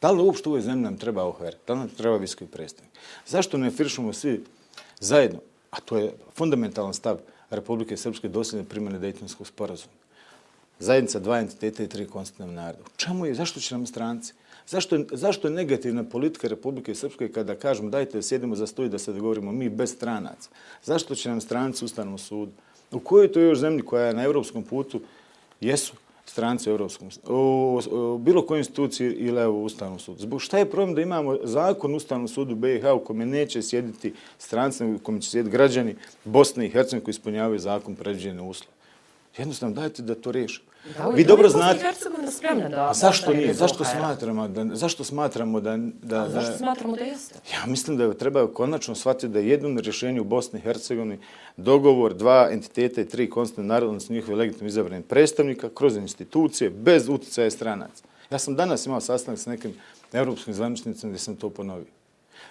[0.00, 1.54] Da li uopšte u ovoj zemlji nam treba OHR?
[1.66, 2.92] Da li nam treba visoki predstavnik?
[3.26, 4.44] Zašto ne firšamo svi
[5.00, 5.38] zajedno,
[5.70, 7.18] a to je fundamentalan stav
[7.50, 9.92] Republike Srpske dosljedne primjene Dejtonskog sporazuma?
[10.80, 12.82] zajednica dva entiteta i tri konstitutivna naroda.
[12.84, 14.32] U čemu je, zašto će nam stranci?
[14.66, 18.88] Zašto, je- zašto je negativna politika Republike Srpske kada kažemo dajte da sjedimo za stoj
[18.88, 20.50] da se dogovorimo mi bez stranaca?
[20.84, 22.52] Zašto će nam stranci u Ustavnom sudu?
[22.90, 25.00] U kojoj to još zemlji koja je na evropskom putu
[25.60, 25.92] jesu
[26.30, 27.34] stranci u, evropskom, u,
[27.90, 30.18] u, u bilo kojoj instituciji ili evo u Ustavnom sudu?
[30.20, 34.14] Zbog šta je problem da imamo zakon u Ustavnom sudu BiH u kome neće sjediti
[34.38, 38.79] stranci, u kome će sjediti građani Bosne i Hercegovine koji ispunjavaju zakon predviđene uslove?
[39.38, 40.70] Jednostavno, dajte da to riješimo.
[40.96, 41.78] Da Vi dobro znate...
[41.78, 42.90] Hercegovina spremna da...
[42.90, 43.54] A zašto nije?
[43.54, 47.34] Zašto smatramo da, zašto smatramo da, da, A zašto da, smatramo da jeste?
[47.52, 51.18] Ja mislim da treba konačno shvatiti da je jedno rješenje u Bosni i Hercegovini
[51.56, 57.08] dogovor dva entiteta i tri konstitutivne naroda, odnosno njihove legitimno izabranih predstavnika kroz institucije bez
[57.08, 58.04] utjecaja stranaca.
[58.30, 59.74] Ja sam danas imao sastanak s nekim
[60.12, 61.99] evropskim zvaničnicima gdje sam to ponovio.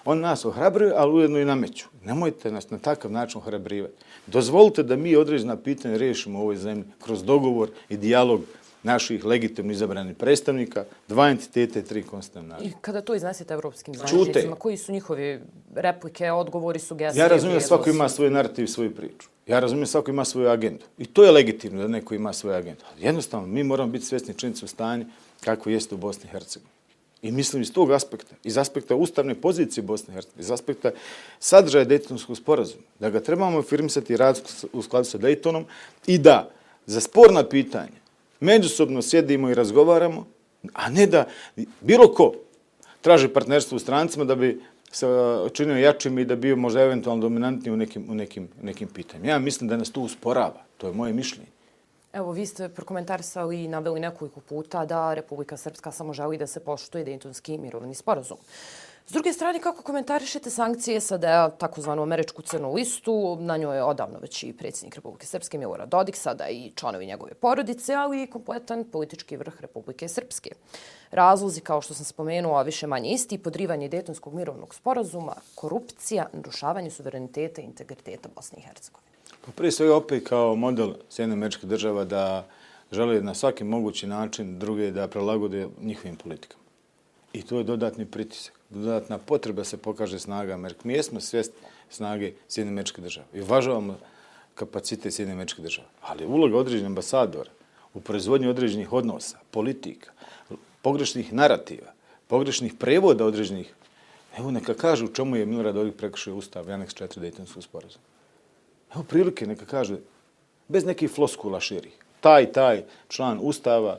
[0.05, 1.85] On nas ohrabruju, ali ujedno i nameću.
[2.03, 3.93] Nemojte nas na takav način ohrabrivati.
[4.27, 8.41] Dozvolite da mi određena pitanja riješimo u ovoj zemlji kroz dogovor i dijalog
[8.83, 12.57] naših legitimno izabranih predstavnika, dva entiteta i tri naroda.
[12.63, 15.39] I kada to iznesete evropskim zvaničnicima, koji su njihovi
[15.75, 17.21] replike, odgovori, sugestije?
[17.21, 19.27] Ja razumijem da svako ima svoj narativ i svoju priču.
[19.47, 20.85] Ja razumijem da svako ima svoju agendu.
[20.97, 22.83] I to je legitimno da neko ima svoju agendu.
[22.99, 25.05] Jednostavno, mi moramo biti svjesni činjenice u stanju
[25.43, 26.78] kako jeste u Bosni i Hercegovini.
[27.21, 30.91] I mislim iz tog aspekta, iz aspekta ustavne pozicije Bosne i Hercegovine, iz aspekta
[31.39, 35.65] sadržaja Dejtonskog sporazuma, da ga trebamo afirmisati i raditi u skladu sa Dejtonom
[36.07, 36.49] i da
[36.85, 37.99] za sporna pitanja
[38.39, 40.25] međusobno sjedimo i razgovaramo,
[40.73, 41.25] a ne da
[41.81, 42.33] bilo ko
[43.01, 45.07] traži partnerstvo u strancima da bi se
[45.53, 49.31] činio jačim i da bio možda eventualno dominantniji u nekim, u nekim, nekim pitanjima.
[49.31, 50.63] Ja mislim da nas to usporava.
[50.77, 51.47] To je moje mišljenje.
[52.13, 56.59] Evo, vi ste prokomentarisali i naveli nekoliko puta da Republika Srpska samo želi da se
[56.59, 58.37] poštuje Dejtonski mirovni sporazum.
[59.07, 61.21] S druge strane, kako komentarišete sankcije sad
[61.57, 66.15] takozvanu američku crnu listu, na njoj je odavno već i predsjednik Republike Srpske Milorad Dodik,
[66.15, 70.49] sada i članovi njegove porodice, ali i kompletan politički vrh Republike Srpske.
[71.11, 77.61] Razlozi, kao što sam spomenula, više manje isti, podrivanje detonskog mirovnog sporazuma, korupcija, narušavanje suvereniteta
[77.61, 79.08] i integriteta Bosne i Hercegovine.
[79.49, 82.47] Pa prije svega opet kao model Sjedne američke država da
[82.91, 86.63] žele na svaki mogući način druge da prelagode njihovim politikama.
[87.33, 90.79] I to je dodatni pritisak dodatna potreba se pokaže snaga Amerike.
[90.83, 91.51] Mi jesmo svijest
[91.89, 93.97] snage Sjedine američke države i uvažavamo
[94.55, 95.87] kapacite Sjedine američke države.
[96.01, 97.49] Ali uloga određenih ambasadora
[97.93, 100.11] u proizvodnji određenih odnosa, politika,
[100.81, 101.93] pogrešnih narativa,
[102.27, 103.73] pogrešnih prevoda određenih,
[104.37, 108.18] evo neka kaže u čemu je Milorad Dodik prekršio ustav Janex 4 Dejtonskog sporazuma.
[108.95, 109.97] Evo prilike neka kaže,
[110.67, 111.93] bez nekih floskula širih.
[112.21, 113.97] Taj, taj član ustava,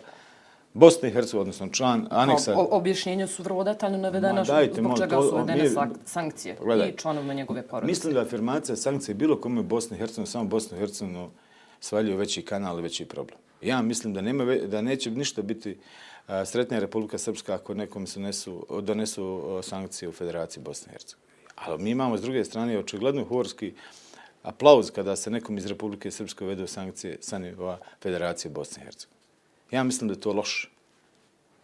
[0.75, 2.55] Bosne i Hercegovine, odnosno član aneksa...
[2.57, 5.71] O, objašnjenje su vrlo detaljno navedena zbog čega su uvedene
[6.05, 7.91] sankcije gledaj, i članovima njegove porodice.
[7.91, 11.29] Mislim da afirmacija sankcije bilo kome u Bosni i Hercegovini, samo Bosnu i Hercegovini
[11.81, 13.39] svaljuje veći kanal i veći problem.
[13.63, 15.79] Ja mislim da, nema, da neće ništa biti
[16.27, 21.31] a, sretnija Republika Srpska ako nekom se nesu, donesu sankcije u Federaciji Bosne i Hercegovine.
[21.55, 23.73] Ali mi imamo s druge strane očigledno horski
[24.43, 29.21] aplauz kada se nekom iz Republike Srpske uvedu sankcije sa nivoa Federacije Bosne i Hercegovine.
[29.71, 30.69] Ja mislim da je to loše.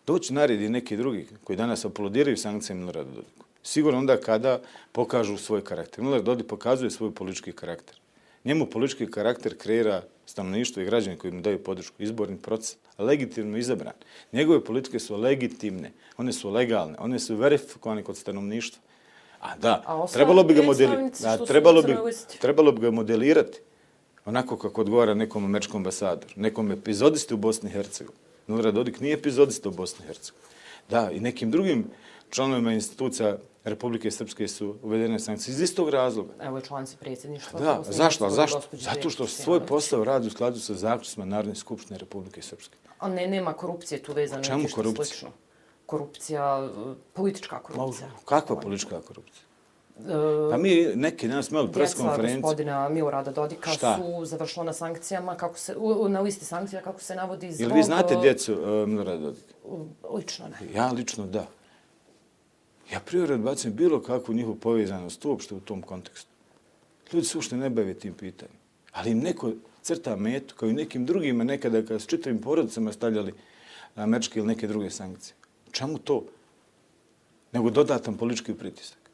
[0.06, 3.46] Doći naredi neki drugi koji danas aplodiraju sankcije Milorada Dodiku.
[3.62, 4.60] Sigurno onda kada
[4.92, 6.04] pokažu svoj karakter.
[6.04, 7.96] Milorad Dodik pokazuje svoj politički karakter.
[8.44, 12.02] Njemu politički karakter kreira stanovništvo i građani koji mu daju podršku.
[12.02, 13.92] Izborni proces, legitimno izabran.
[14.32, 18.82] Njegove politike su legitimne, one su legalne, one su verifikovane kod stanovništva.
[19.46, 21.22] A da, A trebalo bi ga modelirati.
[21.46, 21.96] Trebalo bi,
[22.40, 23.61] trebalo bi ga modelirati
[24.24, 28.24] onako kako odgovara nekom američkom ambasadoru, nekom epizodisti u Bosni i Hercegovini.
[28.46, 30.48] Milorad Dodik nije epizodista u Bosni i Hercegovini.
[30.88, 31.90] Da, i nekim drugim
[32.30, 36.35] članovima institucija Republike Srpske su uvedene sankcije iz istog razloga.
[36.40, 37.61] Evo je članci predsjedništva.
[37.61, 38.30] Da, zašto?
[38.30, 38.62] zašto?
[38.72, 42.76] Zato što svoj posao radi u skladu sa zaključima Narodne skupštine Republike Srpske.
[42.98, 44.44] A ne, nema korupcije tu vezano.
[44.44, 45.04] Čemu korupcija?
[45.04, 45.28] Slično.
[45.87, 46.68] Korupcija,
[47.12, 48.09] politička korupcija.
[48.25, 49.46] Kakva politička korupcija?
[50.51, 52.27] Pa mi neki danas imali pres konferenciju.
[52.27, 53.99] Djeca gospodina Milorada Dodika Šta?
[53.99, 55.77] su završila na sankcijama, kako se,
[56.09, 57.61] na listi sankcija, kako se navodi zbog...
[57.61, 59.55] Jel vi znate djecu uh, Milorada Dodika?
[60.14, 60.72] Lično ne.
[60.75, 61.46] Ja lično da.
[62.92, 66.31] Ja prije odbacim bilo kakvu njihovu povezanost uopšte u tom kontekstu.
[67.12, 68.57] Ljudi se uopšte ne bave tim pitanjem.
[68.92, 73.35] Ali im neko crta metu, kao i nekim drugima nekada kada s čitavim porodicama stavljali
[73.94, 75.35] američke ili neke druge sankcije.
[75.72, 76.24] Čemu to?
[77.52, 79.07] Nego dodatan politički pritisak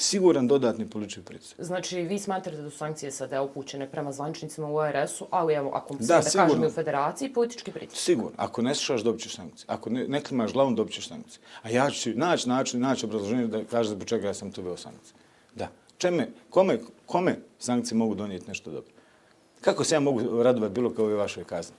[0.00, 1.60] siguran dodatni politički pritisak.
[1.60, 5.94] Znači, vi smatrate da su sankcije sada upućene prema zvančnicima u ORS-u, ali evo, ako
[5.94, 8.02] da, da kažemo u federaciji, politički pritisak.
[8.02, 8.32] Sigurno.
[8.36, 9.64] Ako ne slušaš, dobit ćeš sankcije.
[9.68, 11.42] Ako ne, ne klimaš glavom, dobit ćeš sankcije.
[11.62, 14.76] A ja ću naći način, naći obrazloženje da kaže zbog čega ja sam tu veo
[14.76, 15.14] sankcije.
[15.54, 15.68] Da.
[15.98, 18.92] Čeme, kome, kome sankcije mogu donijeti nešto dobro?
[19.60, 21.76] Kako se ja mogu radovati bilo kao i vašoj kazni?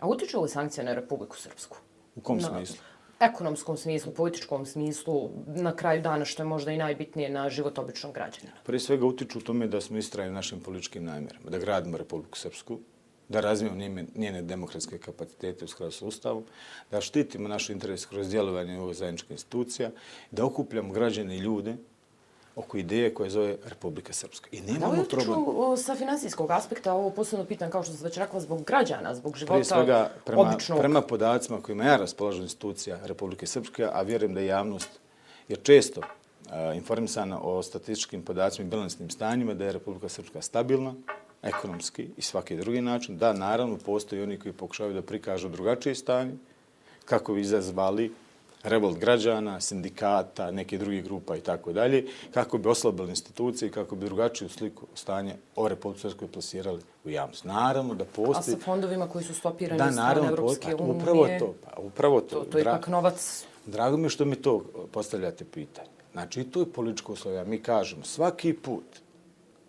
[0.00, 1.76] A utiču li sankcije na Republiku Srpsku?
[2.16, 2.48] U kom no.
[2.48, 2.76] smislu?
[3.20, 8.14] ekonomskom smislu, političkom smislu, na kraju dana što je možda i najbitnije na život običnog
[8.14, 8.52] građana?
[8.64, 12.78] Prije svega utiču u tome da smo istrajni našim političkim namjerama, da gradimo Republiku Srpsku,
[13.28, 16.44] da razvijemo njene, njene demokratske kapacitete u skladu sa Ustavom,
[16.90, 19.90] da štitimo naš interes kroz djelovanje ovog zajedničke institucija,
[20.30, 21.76] da okupljamo građane i ljude
[22.56, 24.48] oko ideje koje zove Republika Srpska.
[24.52, 25.44] I nemamo da problem.
[25.70, 29.36] Da sa finansijskog aspekta, ovo posebno pitan, kao što sam već rekla, zbog građana, zbog
[29.36, 30.78] života Prije svega, prema, običnog...
[30.78, 34.88] prema podacima kojima ja raspolažu institucija Republike Srpske, a vjerujem da je javnost
[35.48, 40.94] je često uh, informisana o statističkim podacima i bilansnim stanjima, da je Republika Srpska stabilna,
[41.42, 43.18] ekonomski i svaki drugi način.
[43.18, 46.34] Da, naravno, postoji oni koji pokušavaju da prikažu drugačije stanje,
[47.04, 48.12] kako bi izazvali
[48.64, 53.96] revolt građana, sindikata, neke druge grupa i tako dalje, kako bi oslabili institucije i kako
[53.96, 57.44] bi drugačiju sliku stanje o Republike Srpskoj plasirali u javnost.
[57.44, 58.54] Naravno da postoji...
[58.54, 61.02] A sa fondovima koji su stopirani da, strane Evropske pa, unije...
[61.02, 62.36] Upravo to, pa, upravo to.
[62.38, 63.44] To, to je ipak novac...
[63.66, 65.88] Drago mi je što mi to postavljate pitanje.
[66.12, 67.44] Znači, to je političko uslovija.
[67.44, 68.84] Mi kažemo, svaki put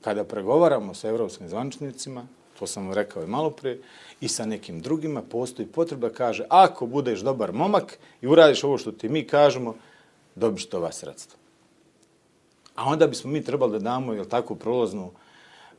[0.01, 2.27] kada pregovaramo sa evropskim zvančnicima,
[2.59, 3.77] to sam rekao i malo pre,
[4.21, 8.91] i sa nekim drugima postoji potreba kaže ako budeš dobar momak i uradiš ovo što
[8.91, 9.75] ti mi kažemo,
[10.35, 11.39] dobiš to vas sredstvo.
[12.75, 15.11] A onda bismo mi trebali da damo jel, tako, prolaznu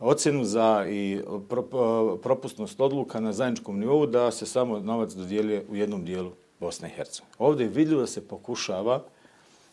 [0.01, 5.65] ocenu za i pro, eh, propustnost odluka na zajedničkom nivou da se samo novac dodijelje
[5.71, 7.37] u jednom dijelu Bosne i Hercegovine.
[7.39, 9.05] Ovdje je vidljivo da se pokušava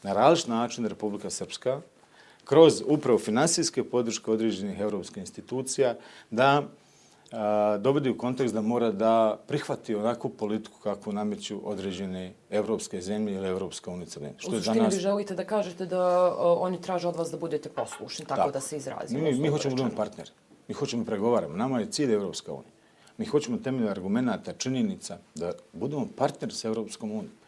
[0.03, 1.81] na različit način Republika Srpska
[2.43, 5.95] kroz upravo finansijske podrške određenih evropskih institucija
[6.31, 6.63] da
[7.79, 13.47] dovodi u kontekst da mora da prihvati onakvu politiku kakvu nameću određene evropske zemlje ili
[13.47, 14.19] Evropska unica.
[14.38, 14.93] Što u suštini nas...
[14.93, 18.51] vi želite da kažete da o, oni traže od vas da budete poslušni, tako, tako.
[18.51, 19.23] da se izrazimo.
[19.23, 20.31] Mi, mi hoćemo da budemo partner.
[20.67, 21.55] Mi hoćemo pregovaramo.
[21.55, 22.73] Nama je cilj Evropska unija.
[23.17, 27.42] Mi hoćemo temelje argumenta, činjenica da budemo partner sa Evropskom unijom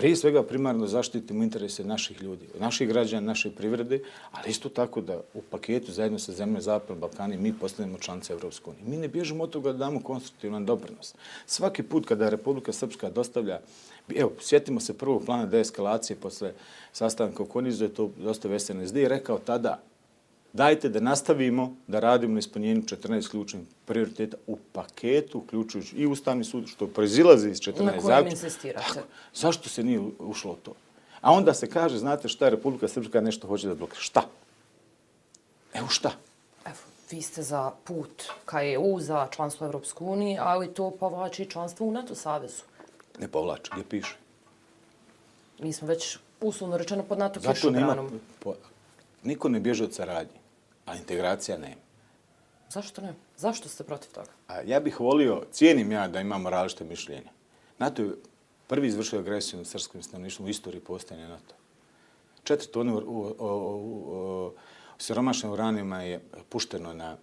[0.00, 4.00] prije svega primarno zaštitimo interese naših ljudi, naših građana, naše privrede,
[4.32, 8.70] ali isto tako da u paketu zajedno sa zemlje Zapadnog Balkana mi postanemo članice Evropske
[8.70, 8.84] unije.
[8.86, 11.14] Mi ne bježimo od toga da damo konstruktivan doprinos.
[11.46, 13.60] Svaki put kada Republika Srpska dostavlja,
[14.16, 16.52] evo, sjetimo se prvog plana deeskalacije posle
[16.92, 19.82] sastanka u Konizu, je to dosta SNSD i rekao tada,
[20.52, 26.44] dajte da nastavimo da radimo na ispunjenju 14 ključnih prioriteta u paketu, uključujući i Ustavni
[26.44, 27.92] sud, što proizilazi iz 14 zakona.
[27.92, 29.02] Na kojem insistirate?
[29.34, 30.74] Zašto se nije ušlo to?
[31.20, 34.00] A onda se kaže, znate šta je Republika Srpska nešto hoće da blokira.
[34.00, 34.22] Šta?
[35.74, 36.10] Evo šta?
[36.66, 36.76] Evo,
[37.10, 41.92] vi ste za put ka EU, za članstvo Evropske unije, ali to povlači članstvo u
[41.92, 42.62] NATO savezu.
[43.18, 44.16] Ne povlači, gdje piše?
[45.58, 48.06] Mi smo već uslovno rečeno pod NATO kišobranom.
[48.06, 48.56] Zato nema...
[49.22, 50.39] Niko ne bježe od saradnje
[50.90, 51.80] a integracija nema.
[52.70, 53.14] Zašto ne?
[53.36, 54.30] Zašto ste protiv toga?
[54.48, 57.30] A ja bih volio, cijenim ja da imamo različite mišljenja.
[57.78, 58.10] NATO je
[58.66, 61.54] prvi izvršio agresiju na srpskom stanovništvom u istoriji postojanja NATO.
[62.44, 64.52] Četiri tone u
[64.98, 67.16] siromašnim uranima je pušteno na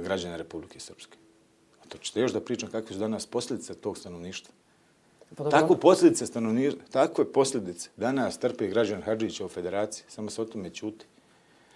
[0.00, 1.18] građane Republike Srpske.
[1.82, 4.54] A to ćete još da pričam kakve su danas posljedice tog stanovništva.
[5.36, 10.44] Pa tako posljedice stanovništva, takve posljedice danas trpe građan Hadžića u federaciji, samo se o
[10.44, 11.06] tome čuti.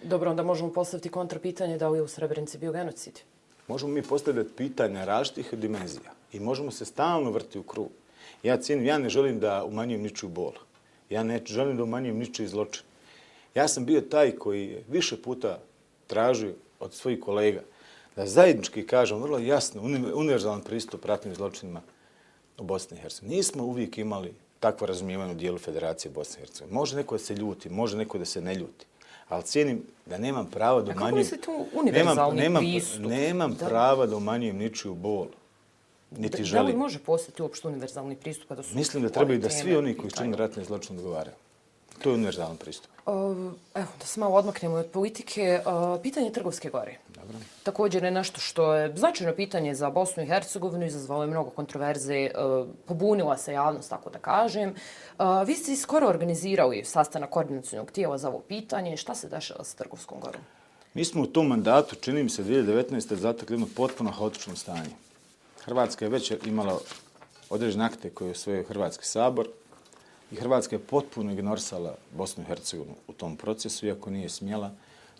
[0.03, 3.19] Dobro, onda možemo postaviti kontrapitanje da li je u Srebrenici bio genocid.
[3.67, 7.89] Možemo mi postaviti pitanja različitih dimenzija i možemo se stalno vrti u krug.
[8.43, 10.51] Ja cijenim, ja ne želim da umanjujem ničiju bol.
[11.09, 12.83] Ja ne želim da umanjujem ničiji zločin.
[13.55, 15.59] Ja sam bio taj koji više puta
[16.07, 17.61] tražio od svojih kolega
[18.15, 19.81] da zajednički kažem vrlo jasno,
[20.15, 21.81] univerzalan pristup ratnim zločinima
[22.57, 23.35] u Bosni i Hercegovini.
[23.35, 26.75] Nismo uvijek imali takvo razumijevanje u dijelu Federacije Bosne i Hercegovine.
[26.75, 28.85] Može neko da se ljuti, može neko da se ne ljuti
[29.31, 31.03] ali cijenim da nemam pravo da umanjujem...
[31.03, 33.05] A kako mislite univerzalni nemam, pristup?
[33.05, 35.27] Nemam prava da umanjujem ničiju bol.
[36.11, 36.65] Niti da, želim.
[36.65, 38.49] Da li može postati uopšte univerzalni pristup?
[38.49, 41.35] Da su Mislim da trebaju da svi oni koji čini ratne zločine odgovaraju.
[42.03, 42.91] To je univerzalni pristup.
[43.07, 45.61] Evo, da se malo odmaknemo od politike.
[46.03, 46.97] Pitanje Trgovske gore.
[47.21, 47.37] Dobro.
[47.63, 52.31] Također je nešto što je značajno pitanje za Bosnu i Hercegovinu, izazvalo je mnogo kontroverze,
[52.35, 54.69] uh, pobunila se javnost, tako da kažem.
[54.69, 58.97] Uh, vi ste skoro organizirali sastanak koordinacijnog tijela za ovo pitanje.
[58.97, 60.41] Šta se dešava sa Trgovskom gorom?
[60.93, 63.13] Mi smo u tom mandatu, čini mi se, 2019.
[63.13, 64.89] zatakli jedno potpuno haotično stanje.
[65.63, 66.79] Hrvatska je već imala
[67.49, 69.47] određene akte koje je osvojio Hrvatski sabor,
[70.31, 74.71] I Hrvatska je potpuno ignorisala Bosnu i Hercegovinu u tom procesu, iako nije smjela,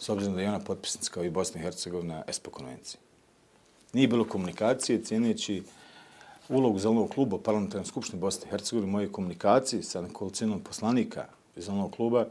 [0.01, 2.99] s obzirom da je ona potpisnica kao i Bosna i Hercegovina ESPO konvencije.
[3.93, 5.63] Nije bilo komunikacije, cijeneći
[6.49, 11.65] ulogu zelenog kluba u parlamentarnom skupštini Bosne i Hercegovine, moje komunikacije sa nekolicinom poslanika iz
[11.65, 12.25] zelenog kluba,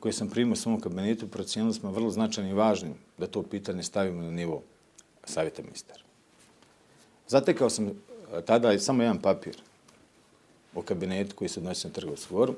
[0.00, 3.82] koje sam primio u svom kabinetu, procijenili smo vrlo značajnim i važnim da to pitanje
[3.82, 4.62] stavimo na nivo
[5.24, 6.02] savjeta ministara.
[7.28, 7.92] Zatekao sam eh,
[8.46, 9.56] tada samo jedan papir
[10.74, 12.54] o kabinetu koji se odnosi na trgovsku goru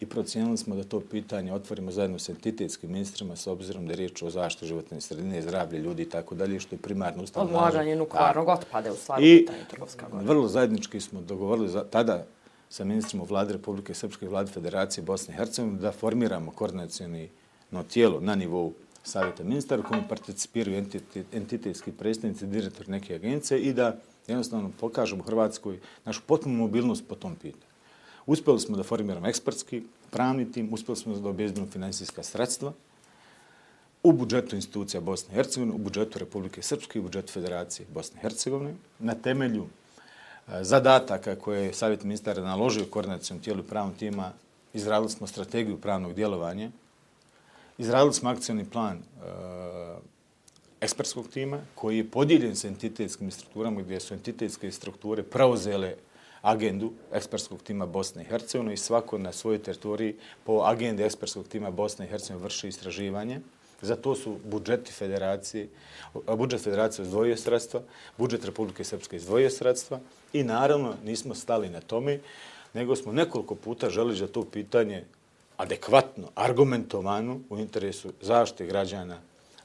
[0.00, 3.96] i procijenili smo da to pitanje otvorimo zajedno s entitetskim ministrima s obzirom da je
[3.96, 7.48] riječ o zaštitu životne sredine, zdravlje ljudi i tako dalje, što je primarno ustavno.
[7.48, 10.22] Odlaganje nuklearnog otpada u stvari pitanje trgovska gora.
[10.22, 12.26] I vrlo zajednički smo dogovorili za, tada
[12.68, 17.28] sa ministrima vlade Republike Srpske i vlade Federacije Bosne i Hercegovine da formiramo koordinacijani
[17.70, 20.84] no, tijelo na nivou savjeta ministara kojom participiraju
[21.32, 27.36] entitetski predstavnici, direktor neke agencije i da jednostavno pokažemo Hrvatskoj našu potpunu mobilnost po tom
[27.36, 27.67] pitanju.
[28.28, 32.72] Uspjeli smo da formiramo ekspertski pravni tim, uspjeli smo da objezdimo finansijska sredstva
[34.02, 38.18] u budžetu institucija Bosne i Hercegovine, u budžetu Republike Srpske i u budžetu Federacije Bosne
[38.18, 38.74] i Hercegovine.
[38.98, 44.32] Na temelju e, zadataka koje je Savjet ministara naložio koordinacijom tijelu pravnog tima,
[44.74, 46.70] izradili smo strategiju pravnog djelovanja,
[47.78, 49.00] izradili smo akcijni plan e,
[50.80, 55.94] ekspertskog tima koji je podijeljen sa entitetskim strukturama gdje su entitetske strukture preuzele
[56.42, 61.70] agendu ekspertskog tima Bosne i Hercegovine i svako na svojoj teritoriji po agendi ekspertskog tima
[61.70, 63.40] Bosne i Hercegovine vrši istraživanje.
[63.82, 65.68] Za to su budžeti federacije,
[66.36, 67.82] budžet federacije izdvojio sredstva,
[68.18, 70.00] budžet Republike Srpske izdvojio sredstva
[70.32, 72.20] i naravno nismo stali na tome,
[72.74, 75.04] nego smo nekoliko puta želi da to pitanje
[75.56, 79.18] adekvatno, argumentovano u interesu zaštite građana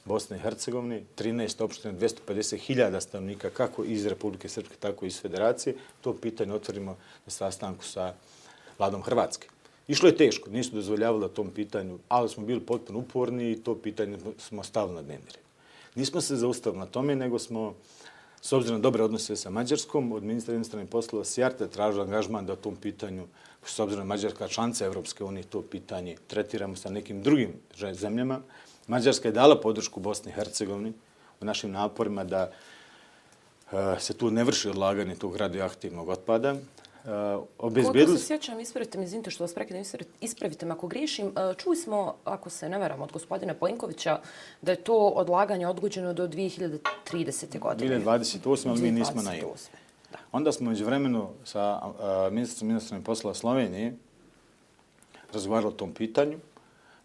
[0.04, 5.76] Bosne i Hercegovine, 13 opštine, 250.000 stanovnika, kako iz Republike Srpske, tako i iz Federacije.
[6.00, 6.96] To pitanje otvorimo
[7.26, 8.14] na sastanku sa
[8.78, 9.48] vladom Hrvatske.
[9.88, 13.74] Išlo je teško, nisu dozvoljavali da tom pitanju, ali smo bili potpuno uporni i to
[13.74, 15.44] pitanje smo stavili na dnevni red.
[15.94, 17.74] Nismo se zaustavili na tome, nego smo
[18.40, 22.52] s obzirom na dobre odnose sa Mađarskom, od ministra jednostavnih poslova Sjarte tražili angažman da
[22.52, 23.26] o tom pitanju,
[23.64, 27.52] s obzirom na Mađarska članca Evropske unije, to pitanje tretiramo sa nekim drugim
[27.92, 28.40] zemljama.
[28.86, 30.92] Mađarska je dala podršku Bosni i Hercegovini
[31.40, 32.50] u našim naporima da
[33.72, 36.54] e, se tu ne vrši odlaganje tog radioaktivnog otpada.
[37.04, 37.10] Uh,
[37.58, 38.04] obezbedili...
[38.04, 39.82] Koliko se sjećam, ispravite mi, izvinite što vas prekidam,
[40.20, 41.26] ispravite me ako griješim.
[41.26, 44.20] Uh, čuli smo, ako se ne veram, od gospodina Polinkovića,
[44.62, 47.58] da je to odlaganje odgođeno do 2030.
[47.58, 48.00] godine.
[48.00, 48.68] 2028.
[48.68, 49.54] ali mi nismo na EU.
[50.32, 53.94] Onda smo među vremenu sa uh, ministrom ministrom posla Slovenije
[55.32, 56.38] razgovarali o tom pitanju.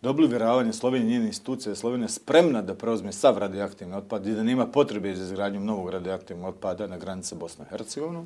[0.01, 4.67] Dobili vjeravanje Slovenije njene institucije, Slovenija spremna da preuzme sav radioaktivni otpad i da nema
[4.67, 8.25] potrebe za izgradnju novog radioaktivnog otpada na granice Bosne i Hercegovine.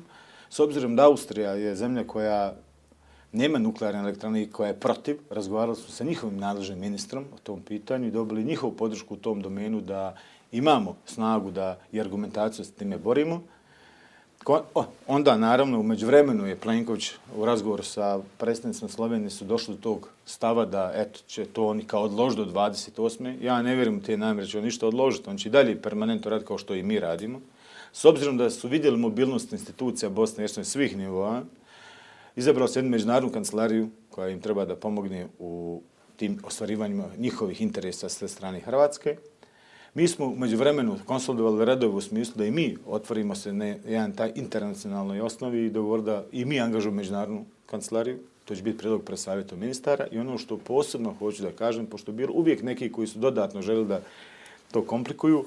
[0.50, 2.54] S obzirom da Austrija je zemlja koja
[3.32, 7.62] nema nuklearne elektrane i koja je protiv, razgovarali smo sa njihovim nadležnim ministrom o tom
[7.62, 10.16] pitanju i dobili njihovu podršku u tom domenu da
[10.52, 13.42] imamo snagu da i argumentaciju s time borimo.
[15.06, 20.08] Onda, naravno, umeđu vremenu je Plenković u razgovoru sa predstavnicima Slovenije su došli do tog
[20.26, 23.42] stava da eto, će to oni kao odložiti do 28.
[23.42, 25.30] Ja ne vjerujem u te namere, će on ništa odložiti.
[25.30, 27.40] On će i dalje permanentno raditi kao što i mi radimo.
[27.92, 31.42] S obzirom da su vidjeli mobilnost institucija Bosne i Hercegovine svih nivoa,
[32.36, 35.82] izabrao se jednu međunarodnu kancelariju koja im treba da pomogne u
[36.16, 39.16] tim ostvarivanjima njihovih interesa sve strane Hrvatske.
[39.94, 44.12] Mi smo umeđu vremenu konsolidovali redove u smislu da i mi otvorimo se na jedan
[44.12, 48.18] taj internacionalnoj osnovi i dogovor da i mi angažujemo međunarodnu kancelariju.
[48.44, 50.06] To će biti predlog pre savjetu ministara.
[50.12, 53.62] I ono što posebno hoću da kažem, pošto je bilo uvijek neki koji su dodatno
[53.62, 54.00] želi da
[54.72, 55.44] to komplikuju,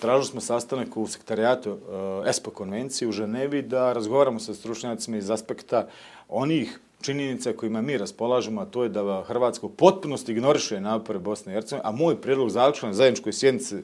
[0.00, 1.78] tražili smo sastanak u sekretarijatu uh,
[2.26, 5.88] eh, ESPO konvencije u Ženevi da razgovaramo sa stručnjacima iz aspekta
[6.28, 11.52] onih činjenica kojima mi raspolažemo, a to je da Hrvatska u potpunosti ignoriše napore Bosne
[11.52, 13.76] i Hercegovine, a moj prijedlog zaključan na zajedničkoj sjednici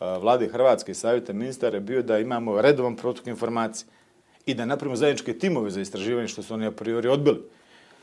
[0.00, 3.88] vlade Hrvatske i savjeta ministara je bio da imamo redovan protok informacije
[4.46, 7.42] i da napravimo zajedničke timove za istraživanje što su oni a priori odbili.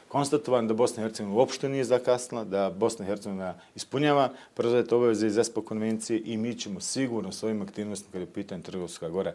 [0.07, 5.27] Konstatovan da Bosna i Hercegovina uopšte nije zakasnila, da Bosna i Hercegovina ispunjava preuzete obaveze
[5.27, 9.33] iz ESPO konvencije i mi ćemo sigurno s ovim aktivnostima kada je pitanje Trgovska gora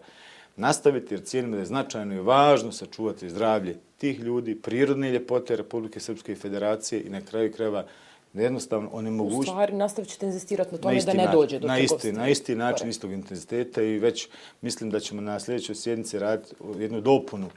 [0.56, 6.00] nastaviti, jer cijenimo da je značajno i važno sačuvati zdravlje tih ljudi, prirodne ljepote Republike
[6.00, 7.86] Srpske federacije i na kraju kreva
[8.34, 9.40] jednostavno onemogućiti...
[9.40, 12.28] U stvari, nastavit ćete inzistirati na tome na da ne dođe do na isti, na
[12.28, 14.28] isti način, istog intenziteta i već
[14.60, 17.50] mislim da ćemo na sljedećoj sjednici raditi jednu dopunu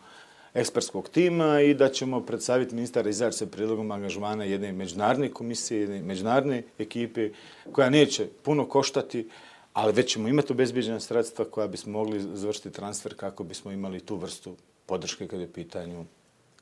[0.53, 6.01] ekspertskog tima i da ćemo predstaviti ministara izaći sa prilogom angažmana jedne međunarodne komisije, jedne
[6.01, 7.29] međunarodne ekipe
[7.71, 9.29] koja neće puno koštati,
[9.75, 14.15] ali već ćemo imati obezbiđena sredstva koja bismo mogli završiti transfer kako bismo imali tu
[14.15, 14.55] vrstu
[14.85, 16.05] podrške kada je pitanju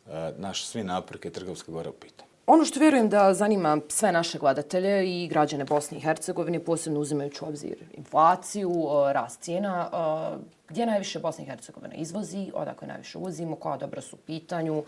[0.07, 2.29] e, naš svi naprke Trgovske gore u pitanju.
[2.47, 7.45] Ono što vjerujem da zanima sve naše gledatelje i građane Bosne i Hercegovine, posebno uzimajući
[7.45, 13.17] u obzir inflaciju, e, rast cijena, e, gdje najviše Bosna i Hercegovina izvozi, odakle najviše
[13.17, 14.83] uvozimo, koja dobra su u pitanju.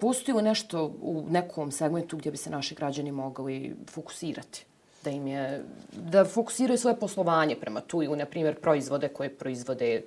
[0.00, 4.66] Postoji li nešto u nekom segmentu gdje bi se naši građani mogli fokusirati?
[5.06, 10.02] Da im je, da fokusiraju svoje poslovanje prema tu ili, na primjer, proizvode koje proizvode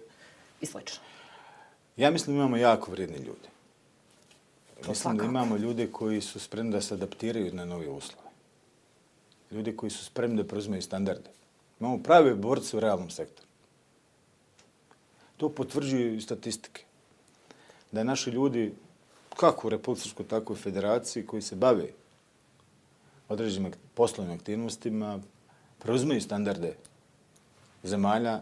[0.62, 0.78] i sl.
[1.97, 3.47] Ja mislim da imamo jako vrijedni ljudi.
[4.84, 8.28] To Mislim da imamo ljude koji su spremni da se adaptiraju na nove uslove.
[9.52, 11.30] Ljudi koji su spremni da preuzmeju standarde.
[11.80, 13.47] Imamo prave borce u realnom sektoru.
[15.38, 16.84] To potvrđuju i statistike.
[17.91, 18.74] Da naši ljudi,
[19.36, 21.88] kako u Republičkoj, tako i u Federaciji, koji se bave
[23.30, 25.20] određenim poslovnim aktivnostima,
[25.80, 26.74] preuzmeju standarde
[27.84, 28.42] zemalja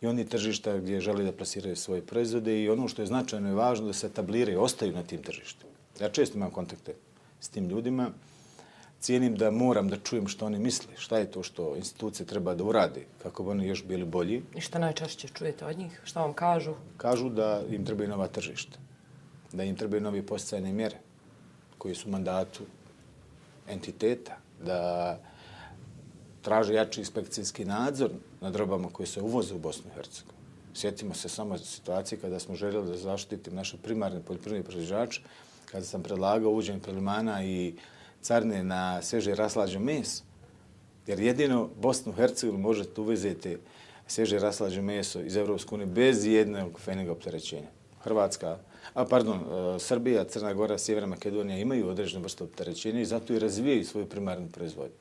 [0.00, 3.54] i oni tržišta gdje žele da plasiraju svoje proizvode i ono što je značajno i
[3.54, 5.72] važno da se etabliraju i ostaju na tim tržištima.
[6.00, 6.94] Ja često imam kontakte
[7.40, 8.10] s tim ljudima.
[9.00, 12.64] Cijenim da moram da čujem što oni misle, šta je to što institucije treba da
[12.64, 14.42] uradi kako bi oni još bili bolji.
[14.54, 16.00] I šta najčešće čujete od njih?
[16.04, 16.74] Šta vam kažu?
[16.96, 18.78] Kažu da im trebaju nova tržišta,
[19.52, 20.96] da im trebaju novi postajne mjere
[21.78, 22.64] koji su mandatu
[23.68, 25.18] entiteta, da
[26.42, 28.10] traže jači inspekcijski nadzor
[28.40, 30.36] nad robama koje se uvoze u Bosnu i Hercegovini.
[30.74, 35.20] Sjetimo se samo situacije kada smo željeli da zaštitim naše primarne poljoprivredne proizvođače,
[35.70, 37.74] kada sam predlagao uđenje prelimana i
[38.22, 40.22] carne na sveže raslađe meso,
[41.06, 43.56] jer jedino Bosnu i Hercegovini možete uvezeti
[44.06, 47.68] sveže raslađe meso iz Evropske unije bez jednog fenog opterećenja.
[48.02, 48.58] Hrvatska,
[48.94, 53.38] a pardon, e, Srbija, Crna Gora, Sjeverna Makedonija imaju određene vrste opterećenja i zato i
[53.38, 54.96] razvijaju svoju primarnu proizvodnju.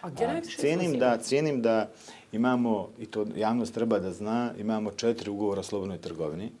[0.00, 1.90] A gdje najviše cijenim da, cijenim da
[2.32, 6.52] imamo, i to javnost treba da zna, imamo četiri ugovora o slobodnoj trgovini.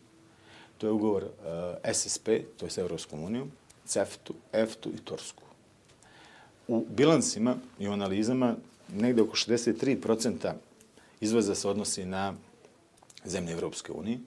[0.78, 3.50] To je ugovor eh, SSP, to je s Evropskom unijom,
[3.86, 5.42] CEFTU, EFTU i Torsku.
[6.68, 8.56] U bilansima i analizama
[8.88, 10.52] negde oko 63%
[11.20, 12.34] izvoza se odnosi na
[13.24, 14.18] zemlje Evropske unije.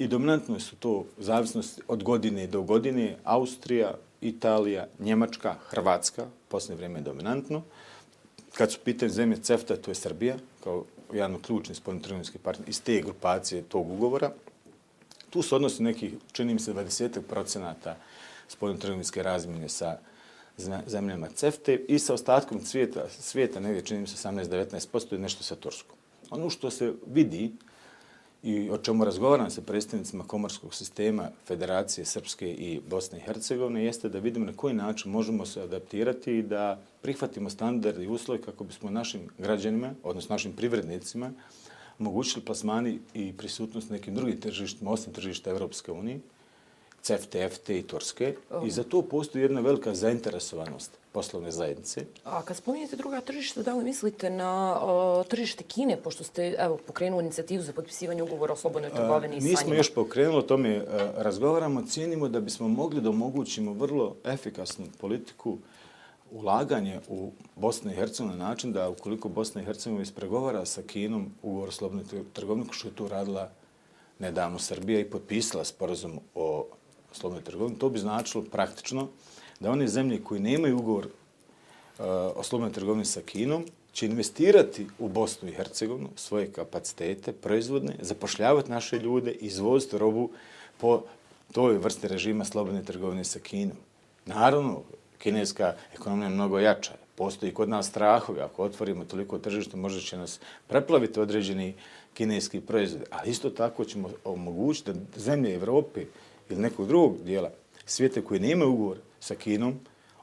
[0.00, 6.98] I dominantno su to zavisnosti od godine do godine Austrija, Italija, Njemačka, Hrvatska, posljednje vrijeme
[6.98, 7.62] je dominantno.
[8.54, 12.82] Kad su pitanje zemlje CEFTA, to je Srbija, kao jedan od ključnih spoljnotrgovinski partner iz
[12.82, 14.32] te grupacije tog ugovora.
[15.30, 17.96] Tu su odnosi neki, čini mi se, 20 procenata
[18.48, 19.98] spoljnotrgovinske razmjene sa
[20.86, 25.56] zemljama CEFTE i sa ostatkom svijeta, svijeta negdje čini mi se 18-19% je nešto sa
[25.56, 25.96] Turskom.
[26.30, 27.52] Ono što se vidi
[28.42, 34.08] i o čemu razgovaram sa predstavnicima komorskog sistema Federacije Srpske i Bosne i Hercegovine jeste
[34.08, 38.64] da vidimo na koji način možemo se adaptirati i da prihvatimo standard i uslove kako
[38.64, 41.32] bismo našim građanima, odnosno našim privrednicima,
[41.98, 46.20] omogućili plasmani i prisutnost nekim drugim tržištima, osim tržišta Evropske unije,
[47.02, 48.34] CEFT, FT i Turske.
[48.50, 48.66] Oh.
[48.66, 52.04] I za to postoji jedna velika zainteresovanost poslovne zajednice.
[52.24, 56.78] A kad spominjete druga tržišta, da li mislite na o, tržište Kine, pošto ste evo,
[56.86, 59.58] pokrenuli inicijativu za potpisivanje ugovora o slobodnoj trgovini i sa njima?
[59.58, 60.84] Mi smo još pokrenuli, o tome e,
[61.16, 65.58] razgovaramo, cijenimo da bismo mogli da omogućimo vrlo efikasnu politiku
[66.30, 71.32] ulaganje u Bosnu i Hercegovini na način da ukoliko Bosna i Hercegovina ispregovara sa Kinom
[71.42, 73.50] ugovor o slobodnoj trgovini, što je tu radila
[74.18, 76.66] nedavno Srbija i potpisala sporazum o
[77.12, 79.08] slobodnoj trgovini, to bi značilo praktično
[79.60, 82.04] da one zemlje koji nemaju ugovor uh,
[82.36, 88.70] o slobodnoj trgovini sa Kinom će investirati u Bosnu i Hercegovinu svoje kapacitete proizvodne, zapošljavati
[88.70, 90.30] naše ljude i izvoziti robu
[90.78, 91.02] po
[91.52, 93.76] toj vrsti režima slobodne trgovine sa Kinom.
[94.26, 94.82] Naravno,
[95.18, 96.92] kineska ekonomija je mnogo jača.
[97.14, 98.40] Postoji kod nas strahovi.
[98.40, 101.74] Ako otvorimo toliko tržište, možda će nas preplaviti određeni
[102.14, 103.02] kineski proizvod.
[103.10, 106.04] Ali isto tako ćemo omogućiti da zemlje Evrope
[106.50, 107.50] ili nekog drugog dijela
[107.86, 109.74] svijeta koji nema ugovor sa Kinom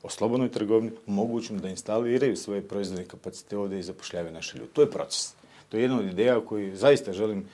[0.04, 4.70] o slobodnoj trgovini, omogućimo da instaliraju svoje proizvodne kapacite ovdje i zapošljavaju naše ljudi.
[4.74, 5.34] To je proces.
[5.70, 7.46] To je jedna od ideja koji zaista želim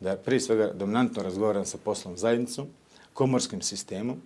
[0.00, 2.66] da prije svega dominantno razgovaram sa poslom zajednicom,
[3.12, 4.16] komorskim sistemom.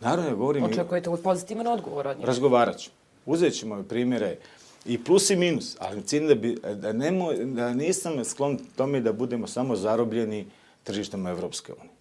[0.00, 0.64] Naravno, ja govorim...
[0.64, 2.26] Očekujete li pozitivan odgovor od njih?
[2.26, 2.90] Razgovarat ću.
[3.26, 4.36] Uzet ćemo primjere
[4.84, 9.12] i plus i minus, ali cijenim da, bi, da, nemo, da nisam sklon tome da
[9.12, 10.46] budemo samo zarobljeni
[10.82, 11.93] tržištem Evropske unije.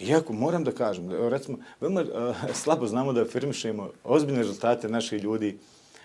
[0.00, 5.58] Iako moram da kažem, recimo, veoma uh, slabo znamo da afirmišemo ozbiljne rezultate naših ljudi.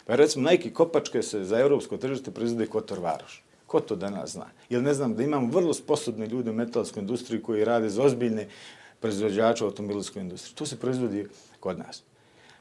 [0.05, 3.43] Pa recimo, Nike kopačke se za evropsko tržište proizvode Kotor Varoš.
[3.67, 4.45] Ko to danas zna?
[4.69, 8.47] Ili ne znam da imamo vrlo sposobne ljude u metalskoj industriji koji rade za ozbiljne
[8.99, 10.55] proizvođače u automobilskoj industriji.
[10.55, 11.27] To se proizvodi
[11.59, 12.03] kod nas.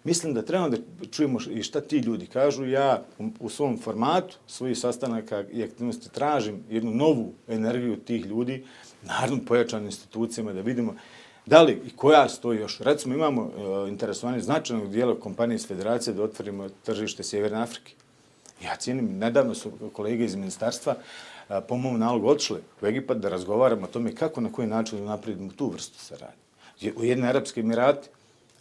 [0.05, 0.77] Mislim da trebamo da
[1.11, 2.67] čujemo i šta ti ljudi kažu.
[2.67, 3.05] Ja
[3.41, 8.65] u svom formatu svojih sastanaka i aktivnosti tražim jednu novu energiju tih ljudi,
[9.03, 10.95] naravno pojačanim institucijama, da vidimo
[11.47, 12.81] Da li i koja stoji još?
[12.81, 17.93] Recimo imamo uh, interesovanje značajnog dijela kompanije iz federacije da otvorimo tržište Sjeverne Afrike.
[18.65, 23.29] Ja cijenim, nedavno su kolege iz ministarstva uh, po mom nalogu odšli u Egipat da
[23.29, 26.93] razgovaramo o tome kako na koji način da naprijedimo tu vrstu saradnje.
[26.97, 28.09] U jedne Arabske Emirati,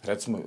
[0.02, 0.44] recimo, uh,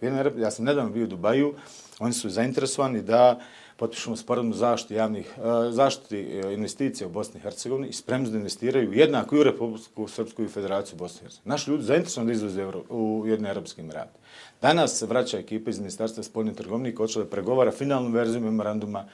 [0.00, 1.54] jedne Arab, ja sam nedavno bio u Dubaju,
[1.98, 3.44] oni su zainteresovani da uh,
[3.76, 8.38] potpišemo sporadnu zaštitu javnih, e, zaštiti e, investicija u Bosni i Hercegovini i spremni da
[8.38, 11.50] investiraju jednako i u Republiku Srpsku i Federaciju Bosne i Hercegovine.
[11.52, 14.18] Naši ljudi zainteresovani da izvoze u jedne Arabske Emirate.
[14.62, 19.04] Danas se vraća ekipa iz Ministarstva spoljne trgovine koja će da pregovara finalnu verziju memoranduma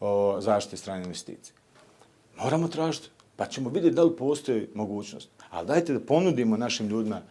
[0.00, 1.54] o zaštiti strane investicije.
[2.42, 5.28] Moramo tražiti, pa ćemo vidjeti da li postoji mogućnost.
[5.50, 7.22] Ali dajte da ponudimo našim ljudima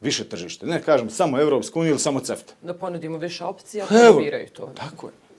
[0.00, 0.66] više tržište.
[0.66, 2.52] Ne kažem samo Evropsku uniju ili samo CEFTA.
[2.62, 4.72] Da ponudimo više opcija, pa biraju to.
[4.76, 5.29] Tako je.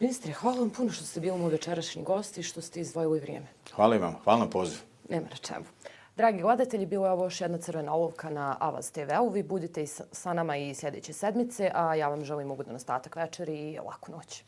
[0.00, 3.46] Ministre, hvala vam puno što ste bili moj večerašnji gost i što ste izdvojili vrijeme.
[3.74, 4.80] Hvala vam, hvala na pozivu.
[5.08, 5.64] Nema na čemu.
[6.16, 9.28] Dragi gledatelji, bilo je ovo još jedna crvena olovka na Avaz TV-u.
[9.28, 13.78] Vi budite sa nama i sljedeće sedmice, a ja vam želim ugodan ostatak večeri i
[13.78, 14.44] laku noć.